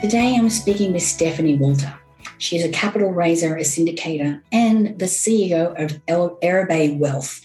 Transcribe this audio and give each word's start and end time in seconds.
Today 0.00 0.36
I'm 0.36 0.48
speaking 0.48 0.92
with 0.92 1.02
Stephanie 1.02 1.56
Walter. 1.56 1.92
She 2.38 2.56
is 2.56 2.64
a 2.64 2.68
capital 2.68 3.10
raiser, 3.10 3.56
a 3.56 3.62
syndicator, 3.62 4.40
and 4.52 4.96
the 4.96 5.06
CEO 5.06 5.74
of 5.76 6.00
Erbe 6.06 6.96
Wealth. 6.96 7.40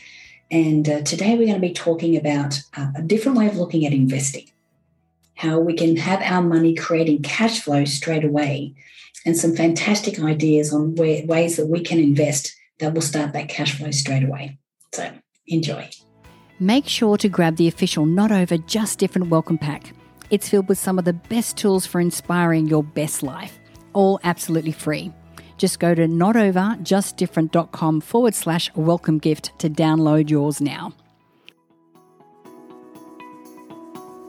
And 0.52 0.88
uh, 0.88 1.02
today 1.02 1.32
we're 1.32 1.48
going 1.48 1.60
to 1.60 1.68
be 1.68 1.74
talking 1.74 2.16
about 2.16 2.62
uh, 2.78 2.92
a 2.96 3.02
different 3.02 3.40
way 3.40 3.48
of 3.48 3.58
looking 3.58 3.88
at 3.88 3.92
investing, 3.92 4.52
how 5.34 5.58
we 5.58 5.74
can 5.74 5.98
have 5.98 6.22
our 6.22 6.44
money 6.44 6.76
creating 6.76 7.24
cash 7.24 7.60
flow 7.60 7.86
straight 7.86 8.24
away, 8.24 8.76
and 9.26 9.36
some 9.36 9.56
fantastic 9.56 10.20
ideas 10.20 10.72
on 10.72 10.94
where, 10.94 11.26
ways 11.26 11.58
that 11.58 11.66
we 11.66 11.82
can 11.82 11.98
invest 11.98 12.56
that 12.78 12.94
will 12.94 13.02
start 13.02 13.34
that 13.34 13.50
cash 13.50 13.80
flow 13.80 13.90
straight 13.90 14.24
away. 14.24 14.60
So 14.94 15.12
enjoy. 15.48 15.90
Make 16.60 16.88
sure 16.88 17.18
to 17.18 17.28
grab 17.30 17.56
the 17.56 17.68
official 17.68 18.06
Not 18.06 18.32
Over 18.32 18.58
Just 18.58 19.00
Different 19.00 19.30
welcome 19.30 19.58
pack. 19.58 19.92
It's 20.34 20.50
filled 20.50 20.68
with 20.68 20.80
some 20.80 20.98
of 20.98 21.06
the 21.06 21.14
best 21.14 21.58
tools 21.58 21.86
for 21.86 22.02
inspiring 22.02 22.68
your 22.68 22.84
best 22.84 23.22
life, 23.22 23.60
all 23.94 24.20
absolutely 24.24 24.72
free. 24.72 25.14
Just 25.60 25.80
go 25.80 25.94
to 25.94 26.08
notoverjustdifferent.com 26.08 28.02
forward 28.02 28.34
slash 28.34 28.74
welcome 28.74 29.20
gift 29.20 29.52
to 29.60 29.70
download 29.70 30.32
yours 30.32 30.60
now. 30.60 30.92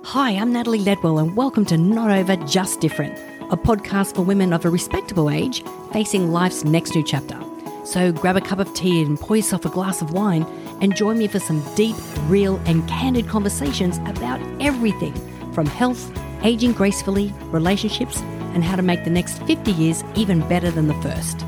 Hi, 0.04 0.32
I'm 0.32 0.52
Natalie 0.52 0.80
Ledwell, 0.80 1.22
and 1.22 1.34
welcome 1.38 1.64
to 1.64 1.78
Not 1.78 2.10
Over 2.10 2.36
Just 2.44 2.82
Different, 2.82 3.16
a 3.50 3.56
podcast 3.56 4.14
for 4.14 4.20
women 4.20 4.52
of 4.52 4.66
a 4.66 4.68
respectable 4.68 5.30
age 5.30 5.64
facing 5.90 6.30
life's 6.32 6.64
next 6.64 6.94
new 6.94 7.02
chapter. 7.02 7.40
So 7.86 8.12
grab 8.12 8.36
a 8.36 8.42
cup 8.42 8.58
of 8.58 8.74
tea 8.74 9.00
and 9.00 9.18
pour 9.18 9.36
yourself 9.36 9.64
a 9.64 9.70
glass 9.70 10.02
of 10.02 10.12
wine 10.12 10.42
and 10.82 10.94
join 10.94 11.16
me 11.16 11.28
for 11.28 11.38
some 11.38 11.64
deep, 11.76 11.96
real, 12.28 12.60
and 12.66 12.86
candid 12.90 13.26
conversations 13.26 13.96
about 14.04 14.38
everything 14.60 15.14
from 15.54 15.66
health, 15.66 16.10
aging 16.42 16.72
gracefully, 16.72 17.32
relationships, 17.46 18.20
and 18.54 18.64
how 18.64 18.76
to 18.76 18.82
make 18.82 19.04
the 19.04 19.10
next 19.10 19.42
50 19.44 19.70
years 19.72 20.02
even 20.14 20.40
better 20.48 20.70
than 20.70 20.88
the 20.88 20.94
first. 20.94 21.40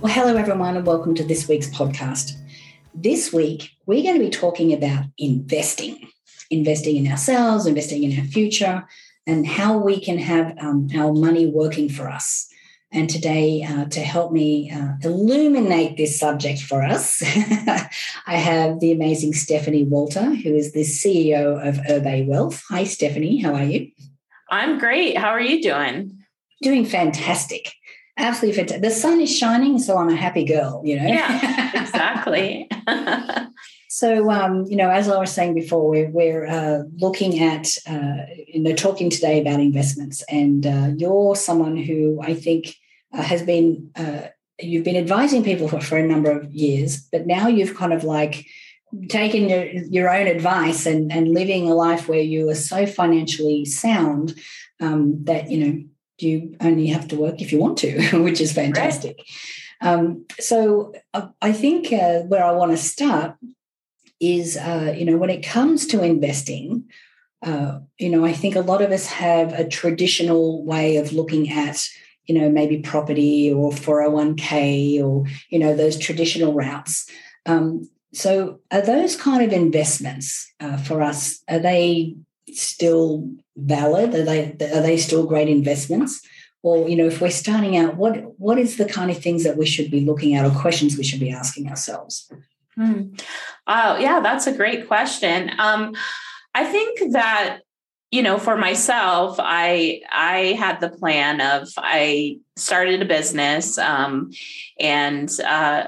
Well, 0.00 0.12
hello, 0.12 0.36
everyone, 0.36 0.76
and 0.76 0.86
welcome 0.86 1.14
to 1.14 1.24
this 1.24 1.48
week's 1.48 1.68
podcast. 1.68 2.32
This 2.94 3.32
week, 3.32 3.70
we're 3.86 4.02
going 4.02 4.16
to 4.16 4.24
be 4.24 4.30
talking 4.30 4.72
about 4.72 5.04
investing, 5.16 6.08
investing 6.50 6.96
in 6.96 7.10
ourselves, 7.10 7.66
investing 7.66 8.04
in 8.04 8.18
our 8.18 8.24
future, 8.26 8.86
and 9.26 9.46
how 9.46 9.78
we 9.78 10.00
can 10.00 10.18
have 10.18 10.56
um, 10.58 10.88
our 10.94 11.12
money 11.12 11.46
working 11.46 11.88
for 11.88 12.08
us. 12.08 12.48
And 12.94 13.10
today, 13.10 13.64
uh, 13.64 13.86
to 13.86 14.00
help 14.00 14.30
me 14.30 14.70
uh, 14.70 14.92
illuminate 15.02 15.96
this 15.96 16.16
subject 16.16 16.60
for 16.60 16.80
us, 16.80 17.20
I 18.26 18.36
have 18.36 18.78
the 18.78 18.92
amazing 18.92 19.32
Stephanie 19.32 19.82
Walter, 19.82 20.32
who 20.32 20.54
is 20.54 20.72
the 20.72 20.82
CEO 20.82 21.60
of 21.68 21.74
Erbe 21.88 22.28
Wealth. 22.28 22.62
Hi, 22.70 22.84
Stephanie. 22.84 23.38
How 23.38 23.52
are 23.52 23.64
you? 23.64 23.90
I'm 24.48 24.78
great. 24.78 25.18
How 25.18 25.30
are 25.30 25.40
you 25.40 25.60
doing? 25.60 26.20
Doing 26.62 26.84
fantastic. 26.86 27.72
Absolutely 28.16 28.58
fantastic. 28.58 28.82
The 28.82 28.90
sun 28.92 29.20
is 29.20 29.36
shining, 29.36 29.80
so 29.80 29.98
I'm 29.98 30.10
a 30.10 30.14
happy 30.14 30.44
girl, 30.44 30.80
you 30.84 30.96
know? 30.96 31.08
Yeah, 31.08 31.70
exactly. 31.82 32.70
So, 33.94 34.28
um, 34.28 34.64
you 34.68 34.74
know, 34.74 34.90
as 34.90 35.08
I 35.08 35.16
was 35.20 35.30
saying 35.30 35.54
before, 35.54 35.88
we're, 35.88 36.10
we're 36.10 36.46
uh, 36.46 36.82
looking 36.96 37.38
at, 37.38 37.68
uh, 37.88 38.26
you 38.48 38.60
know, 38.60 38.74
talking 38.74 39.08
today 39.08 39.40
about 39.40 39.60
investments. 39.60 40.24
And 40.28 40.66
uh, 40.66 40.90
you're 40.96 41.36
someone 41.36 41.76
who 41.76 42.18
I 42.20 42.34
think 42.34 42.74
uh, 43.14 43.22
has 43.22 43.42
been 43.42 43.90
uh, 43.96 44.28
you've 44.60 44.84
been 44.84 44.96
advising 44.96 45.42
people 45.42 45.68
for, 45.68 45.80
for 45.80 45.96
a 45.96 46.06
number 46.06 46.30
of 46.30 46.52
years, 46.52 47.00
but 47.12 47.26
now 47.26 47.48
you've 47.48 47.76
kind 47.76 47.92
of 47.92 48.04
like 48.04 48.46
taken 49.08 49.48
your, 49.48 49.64
your 49.64 50.08
own 50.08 50.26
advice 50.26 50.86
and, 50.86 51.12
and 51.12 51.28
living 51.28 51.68
a 51.68 51.74
life 51.74 52.08
where 52.08 52.20
you 52.20 52.48
are 52.48 52.54
so 52.54 52.86
financially 52.86 53.64
sound 53.64 54.34
um, 54.80 55.24
that 55.24 55.50
you 55.50 55.64
know 55.64 55.84
you 56.18 56.56
only 56.60 56.86
have 56.86 57.08
to 57.08 57.16
work 57.16 57.40
if 57.40 57.52
you 57.52 57.58
want 57.58 57.78
to, 57.78 58.18
which 58.22 58.40
is 58.40 58.52
fantastic. 58.52 59.16
Right. 59.18 59.92
Um, 59.92 60.24
so 60.40 60.94
uh, 61.12 61.28
I 61.42 61.52
think 61.52 61.92
uh, 61.92 62.20
where 62.20 62.44
I 62.44 62.52
want 62.52 62.70
to 62.70 62.76
start 62.76 63.36
is, 64.20 64.56
uh, 64.56 64.94
you 64.96 65.04
know, 65.04 65.16
when 65.16 65.30
it 65.30 65.44
comes 65.44 65.86
to 65.88 66.02
investing, 66.02 66.84
uh, 67.42 67.80
you 67.98 68.08
know, 68.08 68.24
I 68.24 68.32
think 68.32 68.56
a 68.56 68.60
lot 68.60 68.80
of 68.80 68.90
us 68.90 69.06
have 69.06 69.52
a 69.52 69.68
traditional 69.68 70.64
way 70.64 70.96
of 70.96 71.12
looking 71.12 71.50
at 71.50 71.86
you 72.26 72.38
know, 72.38 72.48
maybe 72.48 72.78
property 72.78 73.52
or 73.52 73.70
401k 73.70 75.02
or, 75.02 75.26
you 75.50 75.58
know, 75.58 75.74
those 75.74 75.98
traditional 75.98 76.54
routes. 76.54 77.08
Um, 77.46 77.88
so 78.12 78.60
are 78.70 78.80
those 78.80 79.16
kind 79.16 79.42
of 79.42 79.52
investments 79.52 80.52
uh, 80.60 80.76
for 80.76 81.02
us, 81.02 81.42
are 81.48 81.58
they 81.58 82.16
still 82.52 83.28
valid? 83.56 84.14
Are 84.14 84.24
they, 84.24 84.52
are 84.72 84.82
they 84.82 84.96
still 84.96 85.26
great 85.26 85.48
investments? 85.48 86.22
Or, 86.62 86.88
you 86.88 86.96
know, 86.96 87.06
if 87.06 87.20
we're 87.20 87.30
starting 87.30 87.76
out, 87.76 87.96
what 87.96 88.38
what 88.38 88.58
is 88.58 88.78
the 88.78 88.86
kind 88.86 89.10
of 89.10 89.18
things 89.18 89.44
that 89.44 89.58
we 89.58 89.66
should 89.66 89.90
be 89.90 90.00
looking 90.00 90.34
at 90.34 90.46
or 90.46 90.58
questions 90.58 90.96
we 90.96 91.04
should 91.04 91.20
be 91.20 91.30
asking 91.30 91.68
ourselves? 91.68 92.32
Hmm. 92.74 93.14
Oh, 93.66 93.98
yeah, 93.98 94.20
that's 94.20 94.46
a 94.46 94.56
great 94.56 94.88
question. 94.88 95.50
Um, 95.58 95.94
I 96.54 96.64
think 96.64 97.12
that 97.12 97.60
you 98.14 98.22
know 98.22 98.38
for 98.38 98.56
myself 98.56 99.36
i 99.40 100.00
i 100.12 100.54
had 100.56 100.80
the 100.80 100.88
plan 100.88 101.40
of 101.40 101.68
i 101.78 102.38
started 102.54 103.02
a 103.02 103.04
business 103.04 103.76
um, 103.76 104.30
and 104.78 105.28
uh, 105.40 105.84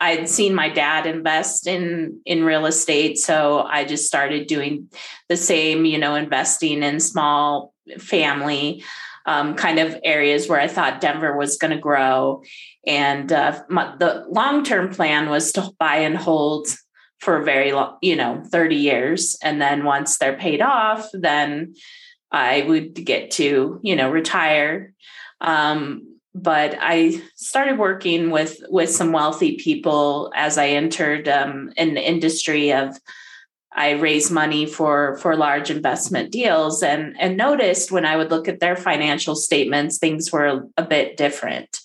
i'd 0.00 0.28
seen 0.28 0.52
my 0.52 0.68
dad 0.68 1.06
invest 1.06 1.68
in 1.68 2.18
in 2.26 2.42
real 2.42 2.66
estate 2.66 3.16
so 3.18 3.60
i 3.70 3.84
just 3.84 4.04
started 4.04 4.48
doing 4.48 4.88
the 5.28 5.36
same 5.36 5.84
you 5.84 5.96
know 5.96 6.16
investing 6.16 6.82
in 6.82 6.98
small 6.98 7.72
family 7.98 8.82
um, 9.26 9.54
kind 9.54 9.78
of 9.78 9.96
areas 10.02 10.48
where 10.48 10.60
i 10.60 10.66
thought 10.66 11.00
denver 11.00 11.36
was 11.36 11.56
going 11.56 11.70
to 11.70 11.78
grow. 11.78 12.42
And 12.86 13.30
uh, 13.30 13.62
my, 13.68 13.94
the 13.98 14.24
long 14.30 14.64
term 14.64 14.92
plan 14.92 15.28
was 15.28 15.52
to 15.52 15.70
buy 15.78 15.96
and 15.96 16.16
hold 16.16 16.66
for 17.20 17.36
a 17.36 17.44
very 17.44 17.72
long, 17.72 17.96
you 18.00 18.16
know, 18.16 18.42
30 18.50 18.76
years. 18.76 19.36
And 19.42 19.60
then 19.60 19.84
once 19.84 20.18
they're 20.18 20.36
paid 20.36 20.62
off, 20.62 21.08
then 21.12 21.74
I 22.32 22.62
would 22.62 22.94
get 22.94 23.30
to, 23.32 23.80
you 23.82 23.96
know, 23.96 24.10
retire. 24.10 24.94
Um, 25.40 26.18
but 26.34 26.76
I 26.80 27.20
started 27.34 27.78
working 27.78 28.30
with 28.30 28.60
with 28.68 28.90
some 28.90 29.12
wealthy 29.12 29.56
people 29.56 30.32
as 30.34 30.58
I 30.58 30.68
entered 30.68 31.28
um, 31.28 31.72
in 31.76 31.94
the 31.94 32.08
industry 32.08 32.72
of 32.72 32.96
I 33.72 33.92
raised 33.92 34.30
money 34.30 34.66
for 34.66 35.16
for 35.16 35.36
large 35.36 35.70
investment 35.70 36.30
deals 36.30 36.82
and 36.82 37.16
and 37.18 37.36
noticed 37.36 37.90
when 37.90 38.04
I 38.04 38.16
would 38.16 38.30
look 38.30 38.48
at 38.48 38.60
their 38.60 38.76
financial 38.76 39.34
statements 39.34 39.98
things 39.98 40.30
were 40.30 40.68
a 40.76 40.84
bit 40.84 41.16
different 41.16 41.80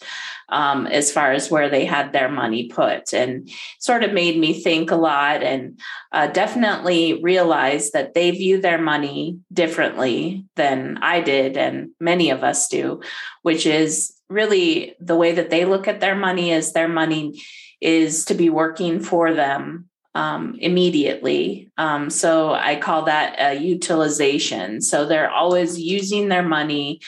um, 0.49 0.87
as 0.87 1.11
far 1.11 1.31
as 1.31 1.49
where 1.49 1.69
they 1.69 1.85
had 1.85 2.11
their 2.11 2.29
money 2.29 2.67
put 2.67 3.13
and 3.13 3.49
sort 3.79 4.03
of 4.03 4.13
made 4.13 4.37
me 4.37 4.53
think 4.53 4.91
a 4.91 4.95
lot 4.95 5.41
and 5.43 5.79
uh, 6.11 6.27
definitely 6.27 7.21
realized 7.23 7.93
that 7.93 8.13
they 8.13 8.31
view 8.31 8.61
their 8.61 8.81
money 8.81 9.39
differently 9.51 10.45
than 10.55 10.97
I 11.01 11.21
did 11.21 11.57
and 11.57 11.89
many 11.99 12.29
of 12.29 12.43
us 12.43 12.67
do, 12.67 13.01
which 13.41 13.65
is 13.65 14.13
really 14.29 14.95
the 14.99 15.15
way 15.15 15.31
that 15.33 15.49
they 15.49 15.65
look 15.65 15.87
at 15.87 15.99
their 15.99 16.15
money 16.15 16.51
is 16.51 16.73
their 16.73 16.87
money 16.87 17.41
is 17.81 18.25
to 18.25 18.33
be 18.33 18.49
working 18.49 18.99
for 18.99 19.33
them 19.33 19.89
um, 20.15 20.55
immediately. 20.59 21.71
Um, 21.77 22.09
so 22.09 22.53
I 22.53 22.77
call 22.77 23.03
that 23.03 23.35
a 23.37 23.59
utilization. 23.59 24.81
So 24.81 25.05
they're 25.05 25.29
always 25.29 25.79
using 25.79 26.29
their 26.29 26.43
money 26.43 27.01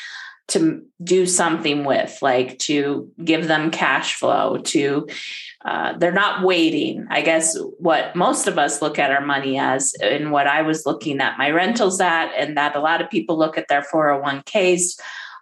to 0.50 0.82
do 1.04 1.26
something 1.26 1.84
with, 1.84 2.18
like 2.22 2.58
to 2.60 3.12
give 3.24 3.48
them 3.48 3.72
cash 3.72 4.16
flow, 4.16 4.58
to 4.58 5.08
uh, 5.66 5.98
they're 5.98 6.12
not 6.12 6.44
waiting. 6.44 7.06
I 7.10 7.22
guess 7.22 7.58
what 7.80 8.16
most 8.16 8.48
of 8.48 8.58
us 8.58 8.82
look 8.82 8.98
at 8.98 9.12
our 9.12 9.26
money 9.26 9.60
as, 9.60 9.94
and 10.02 10.32
what 10.32 10.48
I 10.48 10.62
was 10.62 10.86
looking 10.86 11.20
at 11.20 11.38
my 11.38 11.52
rentals 11.52 12.00
at, 12.00 12.32
and 12.38 12.56
that 12.56 12.76
a 12.76 12.80
lot 12.80 13.02
of 13.02 13.10
people 13.10 13.38
look 13.38 13.58
at 13.58 13.68
their 13.68 13.82
401ks 13.82 14.98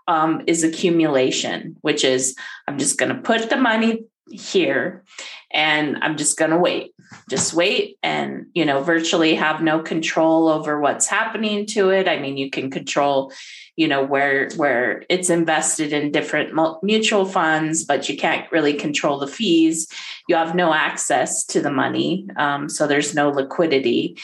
um, 0.08 0.42
is 0.48 0.64
accumulation, 0.64 1.76
which 1.82 2.04
is 2.04 2.36
I'm 2.68 2.80
just 2.80 2.98
going 2.98 3.16
to 3.16 3.22
put 3.22 3.50
the 3.50 3.58
money 3.58 4.06
here 4.32 5.04
and 5.52 5.98
I'm 6.02 6.18
just 6.18 6.38
going 6.38 6.52
to 6.52 6.58
wait. 6.58 6.95
Just 7.30 7.54
wait 7.54 7.98
and, 8.04 8.48
you 8.54 8.66
know, 8.66 8.82
virtually 8.82 9.36
have 9.36 9.62
no 9.62 9.80
control 9.80 10.48
over 10.48 10.80
what's 10.80 11.08
happening 11.08 11.66
to 11.68 11.90
it. 11.90 12.08
I 12.08 12.20
mean, 12.20 12.38
you 12.38 12.50
can 12.50 12.70
control 12.72 13.32
you 13.76 13.88
know 13.88 14.04
where 14.04 14.50
where 14.56 15.04
it's 15.10 15.30
invested 15.30 15.92
in 15.92 16.12
different 16.12 16.54
mutual 16.82 17.26
funds 17.26 17.84
but 17.84 18.08
you 18.08 18.16
can't 18.16 18.50
really 18.52 18.74
control 18.74 19.20
the 19.20 19.28
fees. 19.28 19.88
You 20.28 20.36
have 20.36 20.56
no 20.56 20.74
access 20.74 21.44
to 21.48 21.62
the 21.62 21.72
money 21.72 22.28
um, 22.38 22.70
so 22.70 22.88
there's 22.88 23.14
no 23.14 23.30
liquidity. 23.30 24.18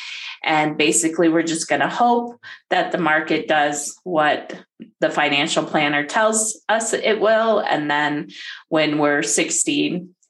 And 0.43 0.77
basically 0.77 1.29
we're 1.29 1.43
just 1.43 1.67
going 1.67 1.81
to 1.81 1.89
hope 1.89 2.39
that 2.69 2.91
the 2.91 2.97
market 2.97 3.47
does 3.47 3.99
what 4.03 4.57
the 4.99 5.09
financial 5.09 5.63
planner 5.63 6.05
tells 6.05 6.59
us 6.69 6.93
it 6.93 7.19
will. 7.19 7.59
And 7.59 7.91
then 7.91 8.29
when 8.69 8.97
we're 8.97 9.21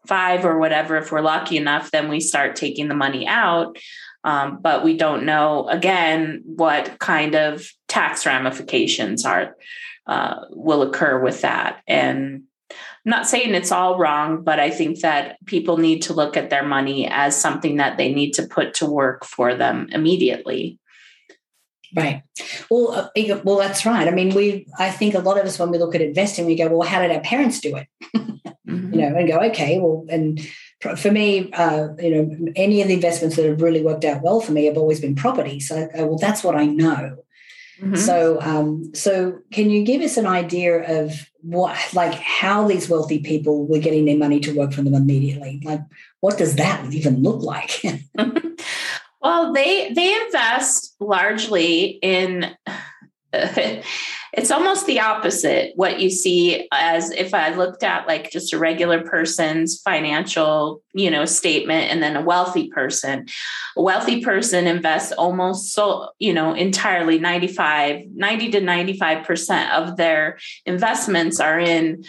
65 0.04 0.46
or 0.46 0.60
whatever 0.60 0.98
if 0.98 1.12
we're 1.12 1.22
lucky 1.22 1.58
enough 1.58 1.92
then 1.92 2.10
we 2.10 2.20
start 2.20 2.56
taking 2.56 2.88
the 2.88 2.96
money 2.96 3.28
out 3.28 3.78
um, 4.24 4.60
but 4.62 4.84
we 4.84 4.98
don't 4.98 5.26
know 5.26 5.68
again 5.70 6.42
what 6.46 7.00
kind 7.00 7.36
of 7.36 7.68
tax 7.88 8.26
ramifications 8.26 9.26
are 9.26 9.56
uh, 10.08 10.46
will 10.50 10.82
occur 10.82 11.22
with 11.22 11.42
that. 11.42 11.82
And 11.88 12.44
I'm 12.70 13.10
not 13.10 13.28
saying 13.28 13.54
it's 13.54 13.72
all 13.72 13.98
wrong, 13.98 14.44
but 14.44 14.60
I 14.60 14.70
think 14.70 15.00
that 15.00 15.38
people 15.46 15.78
need 15.78 16.04
to 16.04 16.14
look 16.14 16.38
at 16.38 16.50
their 16.50 16.64
money 16.64 17.08
as 17.08 17.40
something 17.40 17.78
that 17.78 17.98
they 17.98 18.14
need 18.14 18.32
to 18.34 18.48
put 18.48 18.74
to 18.76 18.86
work 18.86 19.26
for 19.26 19.56
them 19.56 19.88
immediately. 19.92 20.80
Right. 21.96 22.24
Well, 22.70 22.92
uh, 22.94 23.42
well, 23.44 23.58
that's 23.58 23.86
right. 23.86 24.08
I 24.08 24.12
mean, 24.12 24.34
we. 24.34 24.68
I 24.80 24.92
think 24.92 25.14
a 25.14 25.20
lot 25.20 25.38
of 25.38 25.46
us, 25.46 25.60
when 25.60 25.72
we 25.72 25.78
look 25.78 25.94
at 25.96 26.02
investing, 26.02 26.46
we 26.46 26.56
go, 26.56 26.70
"Well, 26.70 26.88
how 26.88 27.02
did 27.02 27.12
our 27.12 27.22
parents 27.22 27.60
do 27.60 27.76
it?" 27.76 27.88
mm-hmm. 28.16 28.94
You 28.94 29.02
know, 29.02 29.16
and 29.18 29.28
go, 29.28 29.40
"Okay, 29.40 29.80
well." 29.80 30.06
And 30.10 30.40
for 30.82 31.12
me, 31.12 31.52
uh, 31.54 31.90
you 32.00 32.10
know, 32.10 32.52
any 32.56 32.82
of 32.82 32.88
the 32.88 32.94
investments 32.94 33.36
that 33.36 33.46
have 33.46 33.62
really 33.62 33.84
worked 33.84 34.06
out 34.06 34.24
well 34.24 34.42
for 34.42 34.52
me 34.52 34.66
have 34.66 34.78
always 34.78 35.00
been 35.00 35.16
property. 35.16 35.60
So, 35.60 35.88
go, 35.96 36.08
well, 36.08 36.18
that's 36.18 36.44
what 36.44 36.56
I 36.56 36.66
know. 36.66 37.18
Mm-hmm. 37.80 37.96
So, 37.96 38.40
um, 38.42 38.92
so 38.94 39.40
can 39.52 39.70
you 39.70 39.84
give 39.84 40.02
us 40.02 40.18
an 40.18 40.28
idea 40.28 41.02
of 41.02 41.14
what, 41.42 41.78
like, 41.94 42.14
how 42.14 42.68
these 42.68 42.90
wealthy 42.90 43.20
people 43.20 43.68
were 43.68 43.80
getting 43.80 44.06
their 44.06 44.18
money 44.18 44.40
to 44.42 44.56
work 44.56 44.74
for 44.74 44.82
them 44.82 44.94
immediately? 44.94 45.62
Like, 45.64 45.82
what 46.20 46.38
does 46.38 46.56
that 46.56 46.94
even 46.94 47.22
look 47.24 47.42
like? 47.42 47.82
well, 49.22 49.54
they 49.54 49.92
they 49.94 50.22
invest 50.26 50.96
largely 51.00 52.00
in. 52.02 52.56
it's 54.34 54.52
almost 54.52 54.86
the 54.88 55.00
opposite 55.00 55.72
what 55.76 56.02
you 56.02 56.10
see 56.10 56.68
as 56.74 57.12
if 57.12 57.34
i 57.34 57.54
looked 57.54 57.82
at 57.82 58.06
like 58.06 58.30
just 58.30 58.52
a 58.52 58.58
regular 58.60 59.02
person's 59.04 59.80
financial 59.82 60.82
you 60.94 61.10
know 61.10 61.24
statement 61.24 61.90
and 61.90 62.04
then 62.04 62.18
a 62.18 62.22
wealthy 62.22 62.68
person 62.68 63.26
a 63.78 63.82
wealthy 63.82 64.22
person 64.22 64.68
invests 64.68 65.14
almost 65.14 65.72
so 65.72 66.10
you 66.20 66.34
know 66.34 66.54
entirely 66.54 67.20
95 67.20 68.02
90 68.14 68.52
to 68.52 68.60
95% 68.62 69.72
of 69.72 69.96
their 69.96 70.38
investments 70.66 71.40
are 71.40 71.60
in 71.60 72.04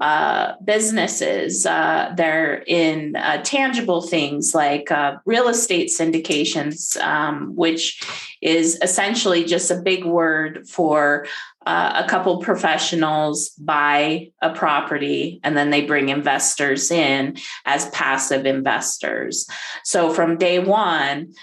uh, 0.00 0.54
businesses. 0.64 1.66
Uh, 1.66 2.12
they're 2.16 2.62
in 2.66 3.16
uh, 3.16 3.42
tangible 3.42 4.00
things 4.00 4.54
like 4.54 4.90
uh, 4.90 5.16
real 5.26 5.48
estate 5.48 5.88
syndications, 5.88 6.96
um, 7.02 7.54
which 7.54 8.02
is 8.40 8.78
essentially 8.82 9.44
just 9.44 9.70
a 9.70 9.76
big 9.76 10.04
word 10.04 10.66
for 10.66 11.26
uh, 11.66 12.02
a 12.02 12.08
couple 12.08 12.38
professionals 12.38 13.50
buy 13.50 14.30
a 14.40 14.50
property 14.50 15.38
and 15.44 15.56
then 15.56 15.68
they 15.68 15.84
bring 15.84 16.08
investors 16.08 16.90
in 16.90 17.36
as 17.66 17.90
passive 17.90 18.46
investors. 18.46 19.46
So 19.84 20.12
from 20.12 20.38
day 20.38 20.58
one, 20.58 21.34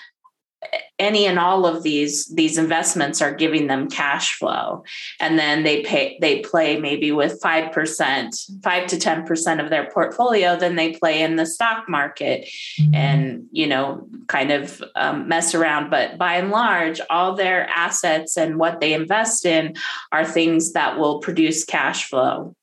any 1.00 1.28
and 1.28 1.38
all 1.38 1.68
of 1.68 1.84
these 1.84 2.26
these 2.28 2.58
investments 2.58 3.22
are 3.22 3.34
giving 3.34 3.68
them 3.68 3.90
cash 3.90 4.36
flow. 4.38 4.84
And 5.20 5.38
then 5.38 5.64
they 5.64 5.84
pay 5.84 6.18
they 6.22 6.40
play 6.40 6.80
maybe 6.80 7.12
with 7.12 7.40
5% 7.42 8.64
5 8.64 8.88
to 8.88 8.96
10% 8.96 9.64
of 9.64 9.70
their 9.70 9.90
portfolio 9.92 10.58
then 10.58 10.76
they 10.76 10.94
play 10.94 11.22
in 11.22 11.36
the 11.36 11.46
stock 11.46 11.88
market 11.88 12.50
mm-hmm. 12.80 12.96
and 12.96 13.46
you 13.52 13.68
know 13.68 14.08
kind 14.28 14.52
of 14.52 14.84
um, 14.96 15.28
mess 15.28 15.54
around. 15.54 15.92
But 15.92 16.18
by 16.18 16.36
and 16.38 16.50
large 16.50 17.00
all 17.10 17.36
their 17.36 17.68
assets 17.70 18.36
and 18.36 18.58
what 18.58 18.80
they 18.80 18.94
invest 18.94 19.46
in 19.46 19.76
are 20.12 20.26
things 20.26 20.74
that 20.74 20.98
will 20.98 21.20
produce 21.20 21.64
cash 21.64 22.10
flow 22.10 22.56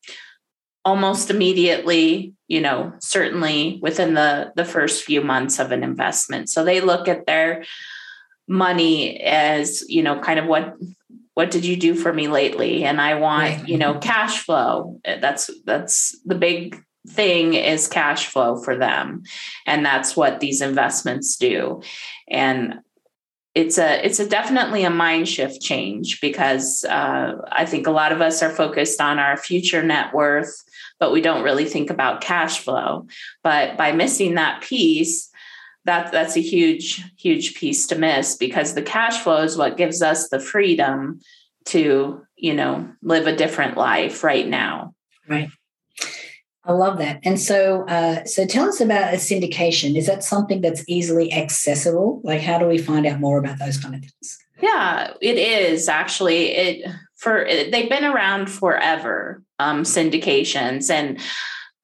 almost 0.85 1.29
immediately 1.29 2.33
you 2.47 2.61
know 2.61 2.93
certainly 2.99 3.79
within 3.81 4.13
the 4.13 4.53
the 4.55 4.63
first 4.63 5.03
few 5.03 5.21
months 5.21 5.59
of 5.59 5.71
an 5.71 5.83
investment. 5.83 6.49
So 6.49 6.63
they 6.63 6.79
look 6.79 7.07
at 7.07 7.25
their 7.25 7.65
money 8.47 9.19
as 9.21 9.83
you 9.89 10.03
know 10.03 10.19
kind 10.19 10.39
of 10.39 10.45
what 10.45 10.75
what 11.33 11.51
did 11.51 11.65
you 11.65 11.75
do 11.75 11.95
for 11.95 12.13
me 12.13 12.29
lately? 12.29 12.85
And 12.85 13.01
i 13.01 13.15
want 13.15 13.67
you 13.67 13.77
know 13.77 13.99
cash 13.99 14.43
flow. 14.45 15.01
That's 15.03 15.49
that's 15.65 16.17
the 16.23 16.35
big 16.35 16.81
thing 17.07 17.53
is 17.53 17.87
cash 17.87 18.27
flow 18.27 18.57
for 18.57 18.75
them. 18.75 19.23
And 19.65 19.85
that's 19.85 20.15
what 20.15 20.39
these 20.39 20.61
investments 20.61 21.35
do. 21.37 21.81
And 22.27 22.79
it's 23.53 23.77
a 23.77 24.05
it's 24.05 24.19
a 24.19 24.27
definitely 24.27 24.83
a 24.83 24.89
mind 24.89 25.29
shift 25.29 25.61
change 25.61 26.19
because 26.19 26.83
uh, 26.83 27.35
I 27.51 27.65
think 27.65 27.87
a 27.87 27.91
lot 27.91 28.11
of 28.11 28.21
us 28.21 28.43
are 28.43 28.49
focused 28.49 28.99
on 28.99 29.17
our 29.17 29.37
future 29.37 29.81
net 29.81 30.13
worth, 30.13 30.63
but 30.99 31.11
we 31.11 31.21
don't 31.21 31.43
really 31.43 31.65
think 31.65 31.89
about 31.89 32.21
cash 32.21 32.59
flow. 32.59 33.07
But 33.43 33.77
by 33.77 33.91
missing 33.91 34.35
that 34.35 34.61
piece, 34.61 35.29
that 35.85 36.11
that's 36.11 36.35
a 36.35 36.41
huge 36.41 37.03
huge 37.17 37.55
piece 37.55 37.87
to 37.87 37.95
miss 37.95 38.35
because 38.35 38.73
the 38.73 38.81
cash 38.81 39.21
flow 39.21 39.43
is 39.43 39.57
what 39.57 39.77
gives 39.77 40.01
us 40.01 40.29
the 40.29 40.39
freedom 40.39 41.21
to 41.65 42.21
you 42.35 42.53
know 42.53 42.89
live 43.01 43.27
a 43.27 43.35
different 43.35 43.77
life 43.77 44.23
right 44.23 44.47
now. 44.47 44.93
Right. 45.27 45.49
I 46.67 46.71
love 46.71 46.97
that. 46.97 47.19
And 47.23 47.39
so 47.39 47.85
uh, 47.87 48.25
so 48.25 48.45
tell 48.47 48.67
us 48.67 48.81
about 48.81 49.13
a 49.13 49.17
syndication. 49.17 49.95
Is 49.95 50.07
that 50.07 50.23
something 50.23 50.61
that's 50.61 50.83
easily 50.87 51.31
accessible? 51.31 52.21
Like 52.23 52.41
how 52.41 52.57
do 52.57 52.67
we 52.67 52.79
find 52.79 53.05
out 53.05 53.19
more 53.19 53.37
about 53.37 53.59
those 53.59 53.77
kind 53.77 53.93
of 53.93 54.01
things? 54.01 54.37
Yeah 54.61 55.13
it 55.21 55.37
is 55.37 55.87
actually. 55.87 56.47
It 56.47 56.91
for 57.17 57.45
they've 57.45 57.89
been 57.89 58.05
around 58.05 58.49
forever 58.49 59.41
um 59.59 59.83
syndications 59.83 60.89
and 60.89 61.19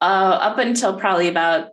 uh, 0.02 0.40
up 0.42 0.58
until 0.58 1.00
probably 1.00 1.28
about 1.28 1.70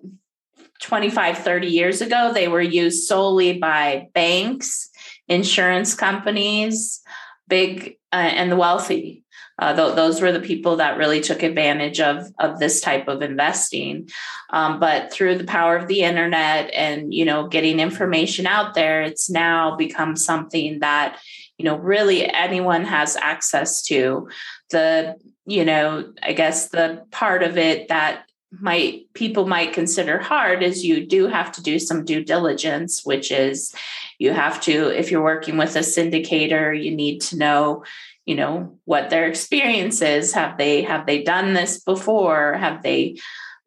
25, 0.80 1.38
30 1.38 1.66
years 1.66 2.00
ago, 2.00 2.32
they 2.32 2.46
were 2.46 2.60
used 2.60 3.08
solely 3.08 3.58
by 3.58 4.08
banks, 4.14 4.90
insurance 5.26 5.94
companies, 5.94 7.00
big 7.48 7.96
uh, 8.12 8.16
and 8.16 8.52
the 8.52 8.56
wealthy. 8.56 9.24
Uh, 9.58 9.74
th- 9.74 9.96
those 9.96 10.20
were 10.20 10.30
the 10.30 10.38
people 10.38 10.76
that 10.76 10.98
really 10.98 11.20
took 11.20 11.42
advantage 11.42 11.98
of, 11.98 12.28
of 12.38 12.60
this 12.60 12.80
type 12.80 13.08
of 13.08 13.22
investing. 13.22 14.08
Um, 14.50 14.78
but 14.78 15.12
through 15.12 15.36
the 15.38 15.44
power 15.44 15.76
of 15.76 15.88
the 15.88 16.02
internet 16.02 16.70
and 16.72 17.12
you 17.12 17.24
know 17.24 17.48
getting 17.48 17.80
information 17.80 18.46
out 18.46 18.74
there, 18.74 19.02
it's 19.02 19.28
now 19.28 19.74
become 19.74 20.14
something 20.14 20.78
that 20.78 21.18
you 21.58 21.64
know 21.64 21.76
really 21.76 22.32
anyone 22.32 22.84
has 22.84 23.16
access 23.16 23.82
to. 23.82 24.28
The 24.70 25.16
you 25.44 25.64
know 25.64 26.12
I 26.22 26.32
guess 26.32 26.68
the 26.68 27.04
part 27.10 27.42
of 27.42 27.58
it 27.58 27.88
that 27.88 28.24
might 28.50 29.12
people 29.12 29.46
might 29.46 29.74
consider 29.74 30.18
hard 30.18 30.62
is 30.62 30.84
you 30.84 31.06
do 31.06 31.26
have 31.26 31.52
to 31.52 31.62
do 31.62 31.78
some 31.78 32.04
due 32.04 32.24
diligence 32.24 33.04
which 33.04 33.30
is 33.30 33.74
you 34.18 34.32
have 34.32 34.58
to 34.62 34.88
if 34.88 35.10
you're 35.10 35.22
working 35.22 35.58
with 35.58 35.76
a 35.76 35.80
syndicator 35.80 36.72
you 36.72 36.94
need 36.94 37.20
to 37.20 37.36
know 37.36 37.84
you 38.24 38.34
know 38.34 38.78
what 38.86 39.10
their 39.10 39.26
experience 39.28 40.00
is 40.00 40.32
have 40.32 40.56
they 40.56 40.80
have 40.80 41.04
they 41.04 41.22
done 41.22 41.52
this 41.52 41.80
before 41.80 42.54
have 42.54 42.82
they 42.82 43.18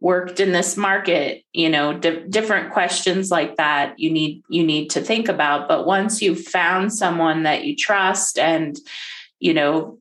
worked 0.02 0.40
in 0.40 0.52
this 0.52 0.76
market 0.76 1.44
you 1.54 1.70
know 1.70 1.94
di- 1.98 2.28
different 2.28 2.74
questions 2.74 3.32
like 3.32 3.56
that 3.56 3.98
you 3.98 4.12
need 4.12 4.44
you 4.50 4.64
need 4.64 4.90
to 4.90 5.00
think 5.00 5.30
about 5.30 5.70
but 5.70 5.86
once 5.86 6.22
you've 6.22 6.44
found 6.44 6.92
someone 6.92 7.44
that 7.44 7.64
you 7.64 7.76
trust 7.76 8.38
and 8.38 8.78
you 9.40 9.54
know 9.54 9.98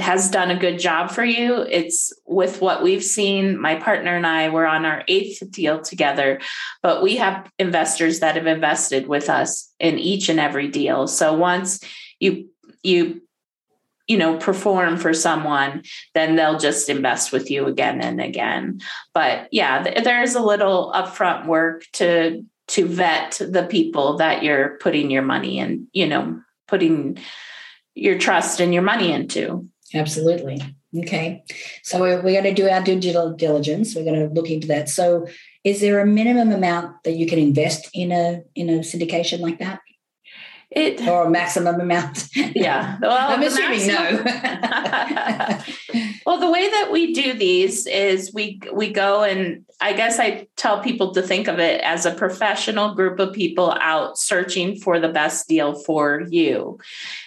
has 0.00 0.30
done 0.30 0.50
a 0.50 0.58
good 0.58 0.78
job 0.78 1.10
for 1.10 1.24
you. 1.24 1.62
It's 1.62 2.12
with 2.26 2.60
what 2.60 2.82
we've 2.82 3.04
seen. 3.04 3.60
My 3.60 3.76
partner 3.76 4.16
and 4.16 4.26
I 4.26 4.48
were 4.48 4.66
on 4.66 4.84
our 4.84 5.04
eighth 5.08 5.42
deal 5.50 5.80
together, 5.80 6.40
but 6.82 7.02
we 7.02 7.16
have 7.16 7.50
investors 7.58 8.20
that 8.20 8.36
have 8.36 8.46
invested 8.46 9.06
with 9.06 9.28
us 9.28 9.72
in 9.78 9.98
each 9.98 10.28
and 10.28 10.40
every 10.40 10.68
deal. 10.68 11.06
So 11.06 11.34
once 11.34 11.80
you 12.18 12.48
you 12.82 13.22
you 14.10 14.16
know 14.16 14.36
perform 14.36 14.96
for 14.96 15.14
someone 15.14 15.82
then 16.14 16.36
they'll 16.36 16.58
just 16.58 16.88
invest 16.88 17.32
with 17.32 17.50
you 17.50 17.66
again 17.66 18.00
and 18.00 18.20
again 18.20 18.80
but 19.14 19.48
yeah 19.52 19.82
there's 20.02 20.34
a 20.34 20.42
little 20.42 20.92
upfront 20.94 21.46
work 21.46 21.84
to 21.92 22.44
to 22.66 22.86
vet 22.86 23.40
the 23.40 23.66
people 23.70 24.16
that 24.16 24.42
you're 24.42 24.78
putting 24.78 25.10
your 25.10 25.22
money 25.22 25.58
in 25.58 25.86
you 25.92 26.06
know 26.06 26.40
putting 26.66 27.18
your 27.94 28.18
trust 28.18 28.60
and 28.60 28.74
your 28.74 28.82
money 28.82 29.12
into 29.12 29.68
Absolutely. 29.94 30.60
Okay. 30.96 31.44
So 31.82 32.00
we're, 32.00 32.22
we're 32.22 32.40
going 32.40 32.54
to 32.54 32.62
do 32.62 32.68
our 32.68 32.82
digital 32.82 33.32
diligence. 33.32 33.94
We're 33.94 34.04
going 34.04 34.28
to 34.28 34.32
look 34.34 34.50
into 34.50 34.68
that. 34.68 34.88
So 34.88 35.26
is 35.64 35.80
there 35.80 36.00
a 36.00 36.06
minimum 36.06 36.52
amount 36.52 37.02
that 37.04 37.12
you 37.12 37.26
can 37.26 37.38
invest 37.38 37.88
in 37.92 38.12
a 38.12 38.42
in 38.54 38.70
a 38.70 38.78
syndication 38.80 39.40
like 39.40 39.58
that? 39.58 39.80
It 40.70 41.04
or 41.06 41.24
a 41.24 41.30
maximum 41.30 41.80
amount. 41.80 42.28
Yeah. 42.36 42.96
Well, 43.02 43.10
I'm 43.30 43.42
assuming 43.42 43.88
maximum, 43.88 44.24
no. 45.94 46.02
well, 46.26 46.38
the 46.38 46.50
way 46.50 46.70
that 46.70 46.90
we 46.92 47.12
do 47.12 47.32
these 47.32 47.88
is 47.88 48.32
we 48.32 48.60
we 48.72 48.92
go 48.92 49.24
and 49.24 49.64
I 49.80 49.94
guess 49.94 50.20
I 50.20 50.46
tell 50.56 50.80
people 50.80 51.12
to 51.14 51.22
think 51.22 51.48
of 51.48 51.58
it 51.58 51.80
as 51.80 52.06
a 52.06 52.14
professional 52.14 52.94
group 52.94 53.18
of 53.18 53.32
people 53.32 53.72
out 53.80 54.16
searching 54.16 54.76
for 54.76 55.00
the 55.00 55.08
best 55.08 55.48
deal 55.48 55.74
for 55.74 56.22
you. 56.28 56.78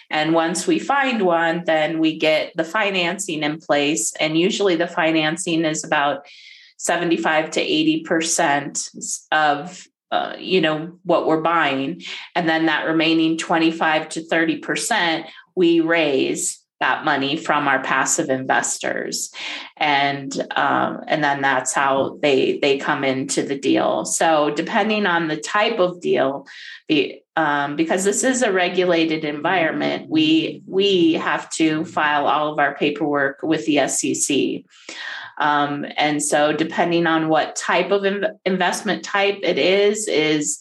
And 0.08 0.32
once 0.32 0.66
we 0.66 0.78
find 0.78 1.22
one, 1.22 1.64
then 1.66 1.98
we 1.98 2.16
get 2.18 2.52
the 2.56 2.64
financing 2.64 3.42
in 3.42 3.58
place. 3.58 4.14
And 4.20 4.38
usually 4.38 4.76
the 4.76 4.86
financing 4.86 5.64
is 5.64 5.84
about 5.84 6.26
75 6.78 7.50
to 7.52 7.60
80% 7.60 9.24
of 9.32 9.86
uh, 10.14 10.36
you 10.38 10.60
know 10.60 10.98
what 11.04 11.26
we're 11.26 11.40
buying. 11.40 12.02
And 12.34 12.48
then 12.48 12.66
that 12.66 12.86
remaining 12.86 13.36
25 13.36 14.08
to 14.10 14.20
30% 14.20 15.26
we 15.56 15.80
raise 15.80 16.60
that 16.80 17.04
money 17.04 17.36
from 17.36 17.68
our 17.68 17.82
passive 17.82 18.28
investors. 18.28 19.32
And 19.76 20.32
um, 20.56 21.02
and 21.06 21.22
then 21.22 21.40
that's 21.40 21.72
how 21.72 22.18
they 22.20 22.58
they 22.58 22.78
come 22.78 23.04
into 23.04 23.42
the 23.42 23.58
deal. 23.58 24.04
So 24.04 24.50
depending 24.50 25.06
on 25.06 25.28
the 25.28 25.36
type 25.36 25.78
of 25.78 26.00
deal 26.00 26.46
the 26.88 27.22
um, 27.36 27.76
because 27.76 28.04
this 28.04 28.22
is 28.22 28.42
a 28.42 28.52
regulated 28.52 29.24
environment 29.24 30.08
we 30.08 30.62
we 30.66 31.14
have 31.14 31.50
to 31.50 31.84
file 31.84 32.26
all 32.26 32.52
of 32.52 32.58
our 32.58 32.74
paperwork 32.76 33.40
with 33.42 33.66
the 33.66 33.88
sec 33.88 34.64
um, 35.38 35.86
and 35.96 36.22
so 36.22 36.52
depending 36.52 37.06
on 37.06 37.28
what 37.28 37.56
type 37.56 37.90
of 37.90 38.02
inv- 38.02 38.38
investment 38.44 39.04
type 39.04 39.38
it 39.42 39.58
is 39.58 40.08
is 40.08 40.60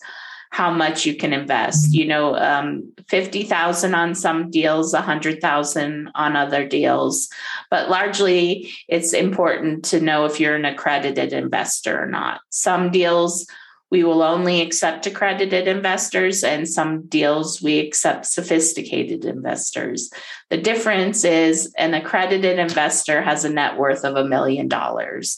how 0.53 0.69
much 0.69 1.03
you 1.03 1.15
can 1.15 1.33
invest. 1.33 1.93
You 1.93 2.05
know, 2.05 2.35
um, 2.35 2.93
fifty 3.07 3.43
thousand 3.43 3.95
on 3.95 4.13
some 4.13 4.51
deals, 4.51 4.93
a 4.93 5.01
hundred 5.01 5.41
thousand 5.41 6.11
on 6.13 6.35
other 6.35 6.67
deals, 6.67 7.27
but 7.71 7.89
largely 7.89 8.71
it's 8.87 9.13
important 9.13 9.83
to 9.85 9.99
know 9.99 10.25
if 10.25 10.39
you're 10.39 10.55
an 10.55 10.65
accredited 10.65 11.33
investor 11.33 11.99
or 11.99 12.05
not. 12.05 12.41
Some 12.49 12.91
deals 12.91 13.47
we 13.93 14.03
will 14.03 14.23
only 14.23 14.59
accept 14.59 15.05
accredited 15.05 15.67
investors, 15.67 16.43
and 16.43 16.67
some 16.67 17.05
deals 17.05 17.61
we 17.61 17.77
accept 17.77 18.25
sophisticated 18.25 19.23
investors. 19.23 20.11
The 20.49 20.57
difference 20.57 21.23
is 21.23 21.71
an 21.77 21.93
accredited 21.93 22.57
investor 22.57 23.21
has 23.21 23.45
a 23.45 23.51
net 23.51 23.77
worth 23.77 24.03
of 24.03 24.15
a 24.15 24.25
million 24.25 24.67
dollars 24.67 25.37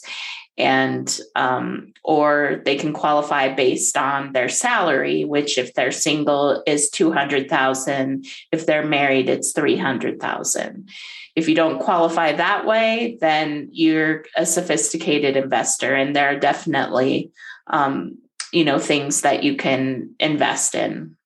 and 0.56 1.20
um, 1.34 1.92
or 2.02 2.62
they 2.64 2.76
can 2.76 2.94
qualify 2.94 3.52
based 3.52 3.98
on 3.98 4.32
their 4.32 4.48
salary 4.48 5.26
which 5.26 5.58
if 5.58 5.74
they're 5.74 5.92
single 5.92 6.62
is 6.66 6.88
200000 6.88 8.24
if 8.52 8.64
they're 8.64 8.86
married 8.86 9.28
it's 9.28 9.52
300000 9.52 10.88
if 11.34 11.46
you 11.46 11.54
don't 11.54 11.78
qualify 11.78 12.32
that 12.32 12.64
way 12.64 13.18
then 13.20 13.68
you're 13.70 14.24
a 14.34 14.46
sophisticated 14.46 15.36
investor 15.36 15.94
and 15.94 16.16
there 16.16 16.28
are 16.28 16.40
definitely 16.40 17.30
um, 17.66 18.16
you 18.52 18.64
know 18.64 18.78
things 18.78 19.22
that 19.22 19.42
you 19.42 19.56
can 19.56 20.14
invest 20.20 20.74
in 20.74 21.16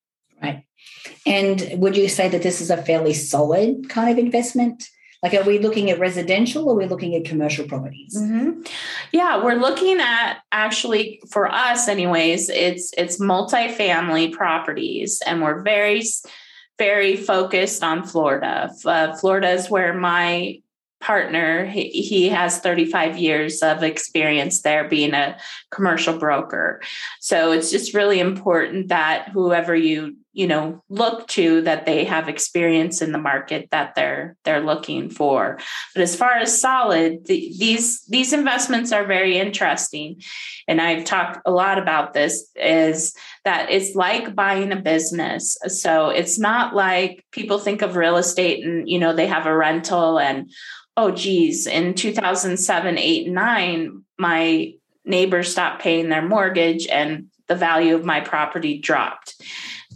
right 0.43 0.65
and 1.27 1.69
would 1.75 1.97
you 1.97 2.09
say 2.09 2.29
that 2.29 2.43
this 2.43 2.61
is 2.61 2.71
a 2.71 2.83
fairly 2.83 3.15
solid 3.15 3.89
kind 3.89 4.11
of 4.11 4.19
investment 4.19 4.89
like, 5.23 5.35
are 5.35 5.43
we 5.43 5.59
looking 5.59 5.91
at 5.91 5.99
residential 5.99 6.67
or 6.69 6.73
are 6.73 6.79
we 6.79 6.87
looking 6.87 7.15
at 7.15 7.27
commercial 7.27 7.67
properties? 7.67 8.17
Mm-hmm. 8.17 8.63
Yeah, 9.13 9.45
we're 9.45 9.55
looking 9.55 10.01
at 10.01 10.39
actually 10.51 11.23
for 11.31 11.51
us, 11.53 11.89
anyways. 11.89 12.49
It's 12.49 12.93
it's 12.97 13.21
multifamily 13.21 14.33
properties, 14.33 15.21
and 15.27 15.43
we're 15.43 15.63
very 15.63 16.03
very 16.79 17.17
focused 17.17 17.85
on 17.85 18.05
Florida. 18.05 18.71
Uh, 18.85 19.15
Florida 19.15 19.51
is 19.51 19.69
where 19.69 19.93
my 19.93 20.63
partner. 21.01 21.65
He, 21.65 21.89
he 21.89 22.29
has 22.29 22.59
35 22.59 23.17
years 23.17 23.63
of 23.63 23.83
experience 23.83 24.63
there 24.63 24.89
being 24.89 25.15
a 25.15 25.39
commercial 25.71 26.19
broker. 26.19 26.81
So 27.21 27.53
it's 27.53 27.71
just 27.71 27.95
really 27.95 28.21
important 28.21 28.89
that 28.89 29.31
whoever 29.31 29.75
you 29.75 30.17
you 30.33 30.47
know 30.47 30.83
look 30.89 31.27
to 31.27 31.61
that 31.63 31.87
they 31.87 32.05
have 32.05 32.29
experience 32.29 33.03
in 33.03 33.11
the 33.11 33.19
market 33.19 33.69
that 33.73 33.95
they're 33.97 34.37
they're 34.45 34.65
looking 34.65 35.11
for. 35.11 35.59
But 35.95 36.03
as 36.03 36.15
far 36.15 36.35
as 36.35 36.61
solid 36.61 37.27
the, 37.27 37.53
these 37.59 38.03
these 38.05 38.33
investments 38.33 38.93
are 38.93 39.05
very 39.05 39.39
interesting. 39.39 40.23
And 40.69 40.81
i've 40.81 41.05
talked 41.05 41.41
a 41.47 41.51
lot 41.51 41.79
about 41.79 42.13
this 42.13 42.49
is 42.55 43.13
that 43.45 43.71
it's 43.71 43.97
like 43.97 44.37
buying 44.37 44.71
a 44.71 44.77
business. 44.77 45.57
So 45.67 46.11
it's 46.11 46.39
not 46.39 46.75
like 46.75 47.25
people 47.33 47.59
think 47.59 47.83
of 47.83 47.97
real 47.97 48.17
estate 48.17 48.65
and 48.65 48.89
you 48.89 48.99
know 48.99 49.13
they 49.13 49.27
have 49.27 49.47
a 49.47 49.57
rental 49.57 50.19
and 50.19 50.51
oh 51.01 51.11
geez 51.11 51.67
in 51.67 51.95
2007 51.95 52.99
8 52.99 53.27
and 53.27 53.35
9 53.35 54.05
my 54.19 54.75
neighbors 55.05 55.51
stopped 55.51 55.81
paying 55.83 56.11
their 56.11 56.27
mortgage 56.27 56.87
and 56.87 57.27
the 57.47 57.55
value 57.55 57.95
of 57.95 58.05
my 58.05 58.21
property 58.21 58.79
dropped. 58.79 59.35